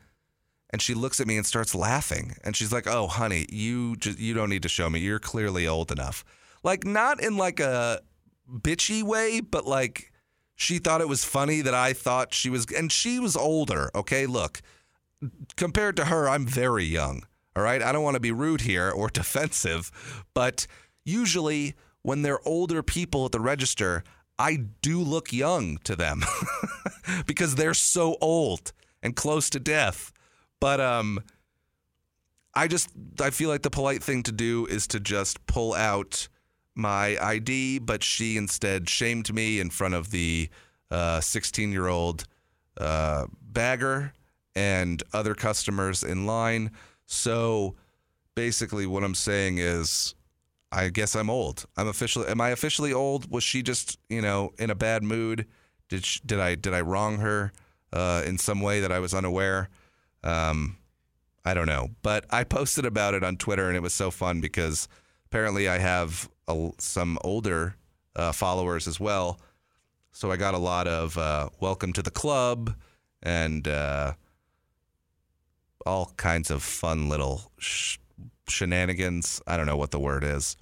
and 0.70 0.82
she 0.82 0.94
looks 0.94 1.20
at 1.20 1.28
me 1.28 1.36
and 1.36 1.46
starts 1.46 1.76
laughing. 1.76 2.36
And 2.44 2.56
she's 2.56 2.72
like, 2.72 2.88
"Oh, 2.88 3.08
honey, 3.08 3.46
you 3.50 3.96
just 3.98 4.18
you 4.20 4.34
don't 4.34 4.50
need 4.50 4.64
to 4.64 4.70
show 4.70 4.90
me. 4.90 5.00
You're 5.00 5.20
clearly 5.20 5.68
old 5.68 5.92
enough." 5.92 6.24
Like 6.64 6.86
not 6.86 7.22
in 7.22 7.38
like 7.38 7.60
a 7.60 8.02
bitchy 8.52 9.04
way, 9.04 9.42
but 9.42 9.66
like 9.66 10.12
she 10.56 10.78
thought 10.78 11.02
it 11.02 11.08
was 11.08 11.24
funny 11.24 11.62
that 11.62 11.74
I 11.74 11.94
thought 11.94 12.34
she 12.34 12.50
was 12.50 12.66
and 12.76 12.92
she 12.92 13.20
was 13.20 13.36
older, 13.36 13.90
okay? 13.96 14.26
Look, 14.26 14.62
compared 15.56 15.96
to 15.98 16.06
her, 16.06 16.28
I'm 16.28 16.46
very 16.46 16.84
young. 16.84 17.24
All 17.56 17.64
right? 17.64 17.82
I 17.82 17.92
don't 17.92 18.04
want 18.04 18.16
to 18.16 18.22
be 18.22 18.32
rude 18.32 18.62
here 18.62 18.90
or 18.90 19.10
defensive, 19.14 19.92
but 20.34 20.68
usually 21.04 21.76
when 22.02 22.22
they're 22.22 22.46
older 22.48 22.84
people 22.84 23.26
at 23.26 23.32
the 23.32 23.40
register, 23.40 24.04
I 24.38 24.66
do 24.82 25.02
look 25.02 25.34
young 25.34 25.78
to 25.80 25.96
them 25.96 26.24
because 27.26 27.56
they're 27.56 27.74
so 27.74 28.18
old 28.22 28.72
and 29.04 29.16
close 29.16 29.50
to 29.52 29.60
death. 29.60 30.14
But 30.60 30.80
um 30.80 31.22
I 32.54 32.68
just 32.68 32.90
I 33.22 33.30
feel 33.30 33.50
like 33.50 33.62
the 33.62 33.70
polite 33.70 34.04
thing 34.04 34.24
to 34.24 34.32
do 34.32 34.66
is 34.66 34.88
to 34.88 35.00
just 35.00 35.46
pull 35.46 35.74
out 35.74 36.28
my 36.80 37.18
ID, 37.22 37.80
but 37.80 38.04
she 38.04 38.38
instead 38.38 38.90
shamed 38.90 39.34
me 39.34 39.60
in 39.60 39.70
front 39.70 39.94
of 39.94 40.12
the 40.12 40.50
16 41.20 41.70
uh, 41.70 41.72
year 41.72 41.88
old 41.88 42.26
uh, 42.78 43.28
bagger 43.42 44.14
and 44.56 45.04
other 45.14 45.36
customers 45.36 46.04
in 46.04 46.26
line. 46.26 46.72
So 47.06 47.76
basically, 48.36 48.88
what 48.88 49.04
I'm 49.04 49.16
saying 49.16 49.58
is 49.60 50.16
I 50.72 50.90
guess 50.90 51.16
I'm 51.16 51.30
old. 51.30 51.66
I'm 51.78 51.88
officially. 51.88 52.28
Am 52.28 52.42
I 52.42 52.50
officially 52.50 52.94
old? 52.94 53.32
Was 53.32 53.44
she 53.44 53.62
just, 53.64 53.98
you 54.10 54.22
know, 54.22 54.52
in 54.60 54.70
a 54.70 54.76
bad 54.76 55.04
mood? 55.04 55.48
Did 55.90 56.06
she, 56.06 56.20
did 56.26 56.40
I 56.40 56.56
did 56.56 56.74
I 56.74 56.82
wrong 56.82 57.18
her 57.18 57.52
uh, 57.92 58.24
in 58.26 58.38
some 58.38 58.62
way 58.62 58.80
that 58.82 58.92
I 58.92 59.00
was 59.00 59.14
unaware? 59.14 59.70
Um, 60.24 60.78
I 61.44 61.54
don't 61.54 61.68
know, 61.68 61.90
but 62.04 62.26
I 62.30 62.44
posted 62.44 62.86
about 62.86 63.14
it 63.14 63.24
on 63.24 63.38
Twitter, 63.38 63.68
and 63.68 63.76
it 63.76 63.82
was 63.82 63.94
so 63.94 64.12
fun 64.12 64.42
because 64.42 64.88
apparently 65.30 65.68
I 65.68 65.78
have 65.78 66.28
a, 66.48 66.72
some 66.80 67.20
older 67.22 67.76
uh, 68.16 68.32
followers 68.32 68.88
as 68.88 69.00
well. 69.00 69.40
So 70.12 70.32
I 70.32 70.38
got 70.38 70.56
a 70.56 70.58
lot 70.58 70.88
of 70.88 71.18
uh, 71.18 71.50
welcome 71.60 71.94
to 71.94 72.02
the 72.02 72.12
club 72.12 72.76
and 73.22 73.68
uh, 73.68 74.14
all 75.86 76.12
kinds 76.18 76.50
of 76.50 76.64
fun 76.64 77.10
little 77.10 77.52
sh- 77.60 77.98
shenanigans. 78.48 79.40
I 79.46 79.56
don't 79.56 79.68
know 79.68 79.78
what 79.78 79.92
the 79.92 80.00
word 80.00 80.24
is, 80.24 80.58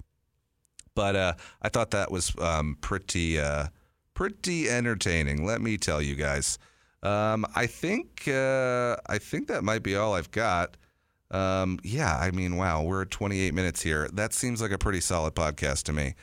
but 0.94 1.16
uh, 1.16 1.32
I 1.62 1.70
thought 1.70 1.90
that 1.92 2.10
was 2.10 2.34
um, 2.38 2.76
pretty 2.82 3.40
uh, 3.40 3.68
pretty 4.12 4.68
entertaining. 4.68 5.46
Let 5.46 5.62
me 5.62 5.78
tell 5.78 6.02
you 6.02 6.14
guys. 6.14 6.58
Um, 7.02 7.46
I 7.54 7.66
think 7.66 8.28
uh, 8.28 8.96
I 9.06 9.16
think 9.18 9.48
that 9.48 9.64
might 9.64 9.82
be 9.82 9.96
all 9.96 10.14
I've 10.14 10.30
got. 10.30 10.76
Um, 11.30 11.78
yeah, 11.82 12.16
I 12.16 12.30
mean, 12.30 12.56
wow, 12.56 12.82
we're 12.82 13.02
at 13.02 13.10
28 13.10 13.52
minutes 13.54 13.82
here. 13.82 14.08
That 14.12 14.32
seems 14.32 14.62
like 14.62 14.70
a 14.70 14.78
pretty 14.78 15.00
solid 15.00 15.34
podcast 15.34 15.84
to 15.84 15.92
me. 15.92 16.14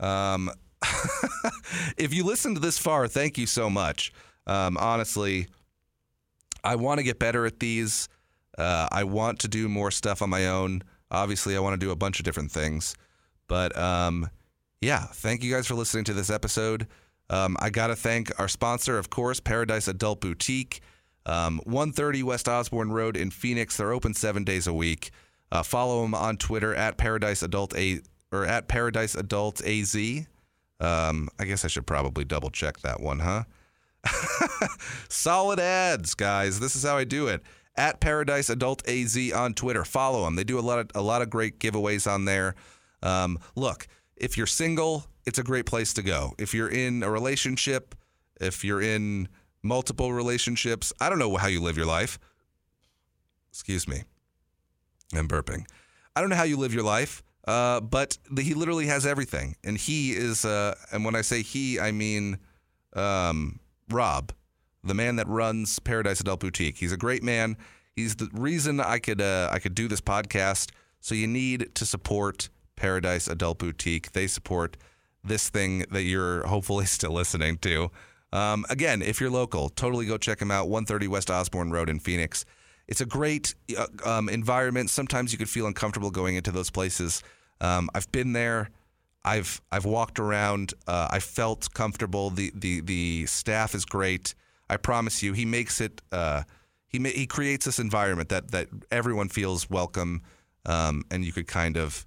Um, 0.00 0.50
if 1.96 2.14
you 2.14 2.24
listened 2.24 2.58
this 2.58 2.78
far, 2.78 3.06
thank 3.08 3.38
you 3.38 3.46
so 3.46 3.68
much. 3.68 4.12
Um, 4.46 4.76
honestly, 4.76 5.46
I 6.62 6.76
want 6.76 6.98
to 6.98 7.04
get 7.04 7.18
better 7.18 7.46
at 7.46 7.60
these. 7.60 8.08
Uh, 8.56 8.88
I 8.90 9.04
want 9.04 9.40
to 9.40 9.48
do 9.48 9.68
more 9.68 9.90
stuff 9.90 10.22
on 10.22 10.30
my 10.30 10.46
own. 10.46 10.82
Obviously, 11.10 11.56
I 11.56 11.60
want 11.60 11.78
to 11.78 11.86
do 11.86 11.90
a 11.92 11.96
bunch 11.96 12.18
of 12.18 12.24
different 12.24 12.50
things. 12.50 12.94
But 13.46 13.76
um, 13.76 14.28
yeah, 14.80 15.00
thank 15.12 15.42
you 15.42 15.52
guys 15.52 15.66
for 15.66 15.74
listening 15.74 16.04
to 16.04 16.14
this 16.14 16.30
episode. 16.30 16.86
Um, 17.30 17.56
I 17.60 17.70
got 17.70 17.88
to 17.88 17.96
thank 17.96 18.38
our 18.38 18.48
sponsor, 18.48 18.98
of 18.98 19.10
course, 19.10 19.40
Paradise 19.40 19.88
Adult 19.88 20.20
Boutique, 20.20 20.80
um, 21.26 21.60
130 21.64 22.22
West 22.22 22.48
Osborn 22.48 22.92
Road 22.92 23.16
in 23.16 23.30
Phoenix. 23.30 23.76
They're 23.76 23.92
open 23.92 24.14
seven 24.14 24.44
days 24.44 24.66
a 24.66 24.74
week. 24.74 25.10
Uh, 25.50 25.62
follow 25.62 26.02
them 26.02 26.14
on 26.14 26.36
Twitter 26.36 26.74
at 26.74 26.96
Paradise 26.96 27.42
Adult 27.42 27.76
A 27.76 28.00
or 28.32 28.44
at 28.44 28.68
Paradise 28.68 29.14
Adult 29.14 29.64
AZ. 29.64 29.96
Um, 30.80 31.28
I 31.38 31.44
guess 31.44 31.64
I 31.64 31.68
should 31.68 31.86
probably 31.86 32.24
double 32.24 32.50
check 32.50 32.80
that 32.80 33.00
one, 33.00 33.20
huh? 33.20 33.44
Solid 35.08 35.60
ads, 35.60 36.14
guys. 36.14 36.60
This 36.60 36.76
is 36.76 36.82
how 36.82 36.96
I 36.96 37.04
do 37.04 37.28
it. 37.28 37.42
At 37.76 38.00
Paradise 38.00 38.50
Adult 38.50 38.86
AZ 38.88 39.16
on 39.32 39.54
Twitter. 39.54 39.84
Follow 39.84 40.24
them. 40.24 40.36
They 40.36 40.44
do 40.44 40.58
a 40.58 40.60
lot 40.60 40.78
of 40.78 40.90
a 40.94 41.02
lot 41.02 41.22
of 41.22 41.30
great 41.30 41.58
giveaways 41.58 42.10
on 42.10 42.24
there. 42.24 42.54
Um, 43.02 43.38
look, 43.56 43.86
if 44.16 44.36
you're 44.36 44.46
single, 44.46 45.06
it's 45.26 45.38
a 45.38 45.42
great 45.42 45.66
place 45.66 45.92
to 45.94 46.02
go. 46.02 46.34
If 46.38 46.54
you're 46.54 46.68
in 46.68 47.02
a 47.02 47.10
relationship, 47.10 47.94
if 48.40 48.64
you're 48.64 48.80
in 48.82 49.28
multiple 49.64 50.12
relationships, 50.12 50.92
I 51.00 51.08
don't 51.08 51.18
know 51.18 51.36
how 51.36 51.48
you 51.48 51.60
live 51.60 51.76
your 51.76 51.86
life. 51.86 52.18
Excuse 53.50 53.88
me. 53.88 54.02
I'm 55.14 55.28
burping. 55.28 55.64
I 56.14 56.20
don't 56.20 56.30
know 56.30 56.36
how 56.36 56.44
you 56.44 56.56
live 56.56 56.74
your 56.74 56.84
life, 56.84 57.22
uh, 57.46 57.80
but 57.80 58.18
the, 58.30 58.42
he 58.42 58.54
literally 58.54 58.86
has 58.86 59.06
everything. 59.06 59.56
And 59.64 59.76
he 59.76 60.12
is, 60.12 60.44
uh, 60.44 60.74
and 60.92 61.04
when 61.04 61.14
I 61.14 61.22
say 61.22 61.42
he, 61.42 61.80
I 61.80 61.92
mean 61.92 62.38
um, 62.94 63.58
Rob, 63.90 64.32
the 64.82 64.94
man 64.94 65.16
that 65.16 65.26
runs 65.28 65.78
Paradise 65.78 66.20
Adult 66.20 66.40
Boutique. 66.40 66.76
He's 66.76 66.92
a 66.92 66.96
great 66.96 67.22
man. 67.22 67.56
He's 67.96 68.16
the 68.16 68.28
reason 68.32 68.80
I 68.80 68.98
could 68.98 69.20
uh, 69.20 69.48
I 69.52 69.58
could 69.58 69.74
do 69.74 69.88
this 69.88 70.00
podcast. 70.00 70.70
So 71.00 71.14
you 71.14 71.26
need 71.26 71.74
to 71.74 71.86
support 71.86 72.48
Paradise 72.76 73.28
Adult 73.28 73.58
Boutique. 73.58 74.12
They 74.12 74.26
support 74.26 74.76
this 75.22 75.48
thing 75.48 75.84
that 75.90 76.02
you're 76.02 76.46
hopefully 76.46 76.86
still 76.86 77.12
listening 77.12 77.58
to. 77.58 77.90
Um, 78.34 78.66
again, 78.68 79.00
if 79.00 79.20
you're 79.20 79.30
local, 79.30 79.68
totally 79.68 80.06
go 80.06 80.18
check 80.18 80.40
them 80.40 80.50
out. 80.50 80.68
130 80.68 81.06
West 81.06 81.30
Osborn 81.30 81.70
Road 81.70 81.88
in 81.88 82.00
Phoenix. 82.00 82.44
It's 82.88 83.00
a 83.00 83.06
great 83.06 83.54
uh, 83.78 83.86
um, 84.04 84.28
environment. 84.28 84.90
Sometimes 84.90 85.32
you 85.32 85.38
could 85.38 85.48
feel 85.48 85.68
uncomfortable 85.68 86.10
going 86.10 86.34
into 86.34 86.50
those 86.50 86.68
places. 86.68 87.22
Um, 87.60 87.88
I've 87.94 88.10
been 88.10 88.32
there. 88.32 88.70
I've 89.24 89.60
I've 89.70 89.86
walked 89.86 90.18
around. 90.18 90.74
Uh, 90.86 91.08
I 91.10 91.20
felt 91.20 91.72
comfortable. 91.72 92.28
The 92.28 92.52
the 92.54 92.80
the 92.80 93.26
staff 93.26 93.74
is 93.74 93.84
great. 93.84 94.34
I 94.68 94.76
promise 94.76 95.22
you, 95.22 95.32
he 95.32 95.44
makes 95.46 95.80
it. 95.80 96.02
Uh, 96.12 96.42
he 96.88 96.98
ma- 96.98 97.08
he 97.08 97.26
creates 97.26 97.64
this 97.64 97.78
environment 97.78 98.28
that 98.30 98.50
that 98.50 98.68
everyone 98.90 99.28
feels 99.28 99.70
welcome, 99.70 100.22
um, 100.66 101.04
and 101.10 101.24
you 101.24 101.32
could 101.32 101.46
kind 101.46 101.78
of 101.78 102.04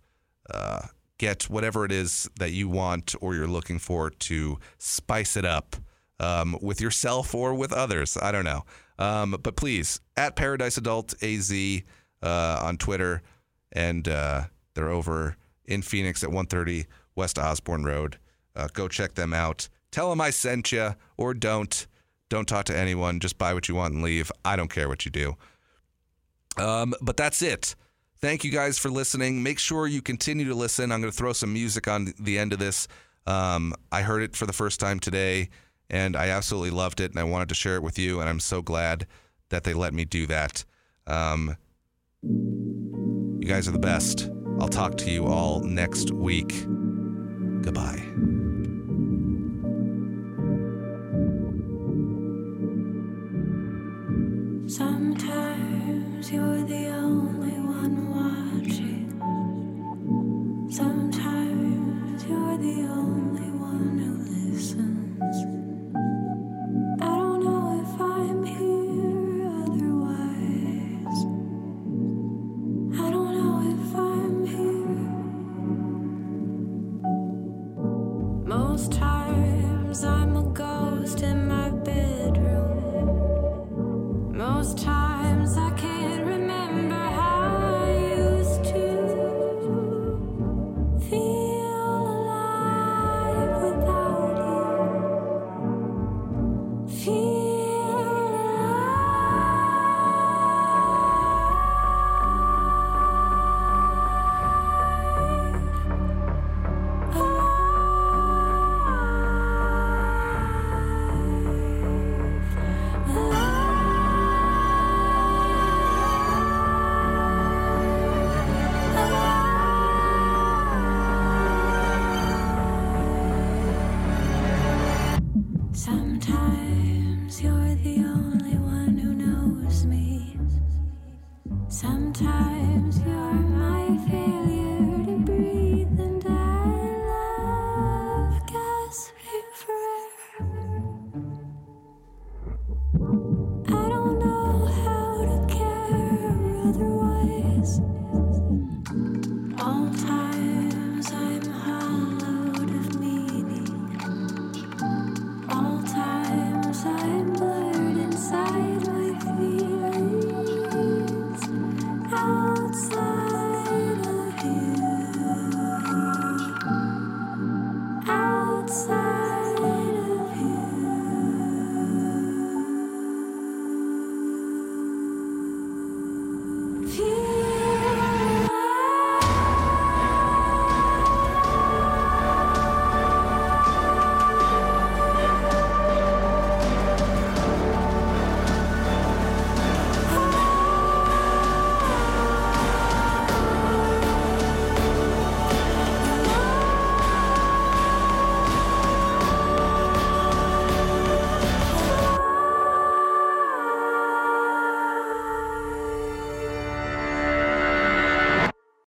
uh, 0.54 0.82
get 1.18 1.50
whatever 1.50 1.86
it 1.86 1.92
is 1.92 2.30
that 2.38 2.52
you 2.52 2.68
want 2.68 3.16
or 3.20 3.34
you're 3.34 3.48
looking 3.48 3.80
for 3.80 4.12
to 4.12 4.60
spice 4.78 5.36
it 5.36 5.46
up 5.46 5.78
um, 6.20 6.58
with 6.62 6.82
yourself 6.82 7.34
or 7.36 7.54
with 7.54 7.72
others. 7.72 8.18
I 8.22 8.32
don't 8.32 8.46
know. 8.46 8.64
Um, 9.00 9.38
but 9.42 9.56
please, 9.56 10.00
at 10.16 10.36
Paradise 10.36 10.78
Adult 10.78 11.14
AZ 11.24 11.52
uh, 12.24 12.60
on 12.62 12.78
Twitter, 12.78 13.22
and 13.72 14.08
uh, 14.08 14.46
they're 14.74 14.90
over 14.90 15.38
in 15.66 15.82
Phoenix 15.82 16.24
at 16.24 16.30
130 16.30 16.86
West 17.16 17.38
Osborn 17.38 17.84
Road. 17.84 18.18
Uh, 18.56 18.68
go 18.74 18.88
check 18.88 19.14
them 19.14 19.34
out. 19.34 19.70
Tell 19.92 20.10
them 20.10 20.22
I 20.22 20.32
sent 20.32 20.72
you, 20.72 20.96
or 21.18 21.34
don't. 21.34 21.88
Don't 22.30 22.48
talk 22.48 22.66
to 22.66 22.78
anyone. 22.78 23.20
Just 23.20 23.38
buy 23.38 23.54
what 23.54 23.70
you 23.70 23.76
want 23.76 23.94
and 23.94 24.04
leave. 24.04 24.32
I 24.44 24.56
don't 24.56 24.70
care 24.70 24.90
what 24.90 25.06
you 25.06 25.12
do. 25.12 25.38
Um, 26.58 26.94
but 27.02 27.16
that's 27.16 27.42
it. 27.42 27.76
Thank 28.20 28.44
you 28.44 28.52
guys 28.52 28.80
for 28.80 28.90
listening. 28.90 29.44
Make 29.44 29.60
sure 29.60 29.88
you 29.88 30.02
continue 30.02 30.46
to 30.48 30.56
listen. 30.56 30.92
I'm 30.92 31.02
going 31.02 31.12
to 31.12 31.18
throw 31.18 31.34
some 31.34 31.54
music 31.54 31.88
on 31.88 32.14
the 32.20 32.38
end 32.38 32.52
of 32.52 32.60
this. 32.60 32.88
Um, 33.28 33.74
I 33.92 34.02
heard 34.02 34.24
it 34.24 34.36
for 34.36 34.46
the 34.46 34.54
first 34.54 34.80
time 34.80 35.00
today, 35.00 35.50
and 35.90 36.16
I 36.16 36.30
absolutely 36.30 36.72
loved 36.72 37.00
it, 37.00 37.12
and 37.12 37.20
I 37.20 37.24
wanted 37.24 37.50
to 37.50 37.56
share 37.56 37.76
it 37.76 37.84
with 37.84 37.98
you, 37.98 38.20
and 38.20 38.30
I'm 38.30 38.40
so 38.40 38.62
glad 38.62 39.08
that 39.50 39.64
they 39.64 39.74
let 39.74 39.94
me 39.94 40.06
do 40.06 40.28
that. 40.28 40.66
Um, 41.06 41.56
you 42.24 43.48
guys 43.48 43.68
are 43.68 43.72
the 43.72 43.80
best. 43.80 44.30
I'll 44.60 44.68
talk 44.68 44.98
to 44.98 45.10
you 45.12 45.26
all 45.28 45.62
next 45.62 46.12
week. 46.12 46.66
Goodbye. 47.62 48.04
Sometimes 54.68 56.30
you're 56.32 56.64
the 56.66 56.88
only 56.90 57.52
one 57.52 58.10
watching. 58.10 59.08
Sometimes 60.70 62.26
you're 62.26 62.58
the 62.58 62.88
only 62.90 63.07
Most 78.48 78.94
times 78.94 80.06
I'm 80.06 80.38
a 80.38 80.44
ghost 80.44 81.22
in 81.22 81.50
my 81.50 81.70
bedroom. 81.70 82.38
Most 84.38 84.78
times. 84.78 85.07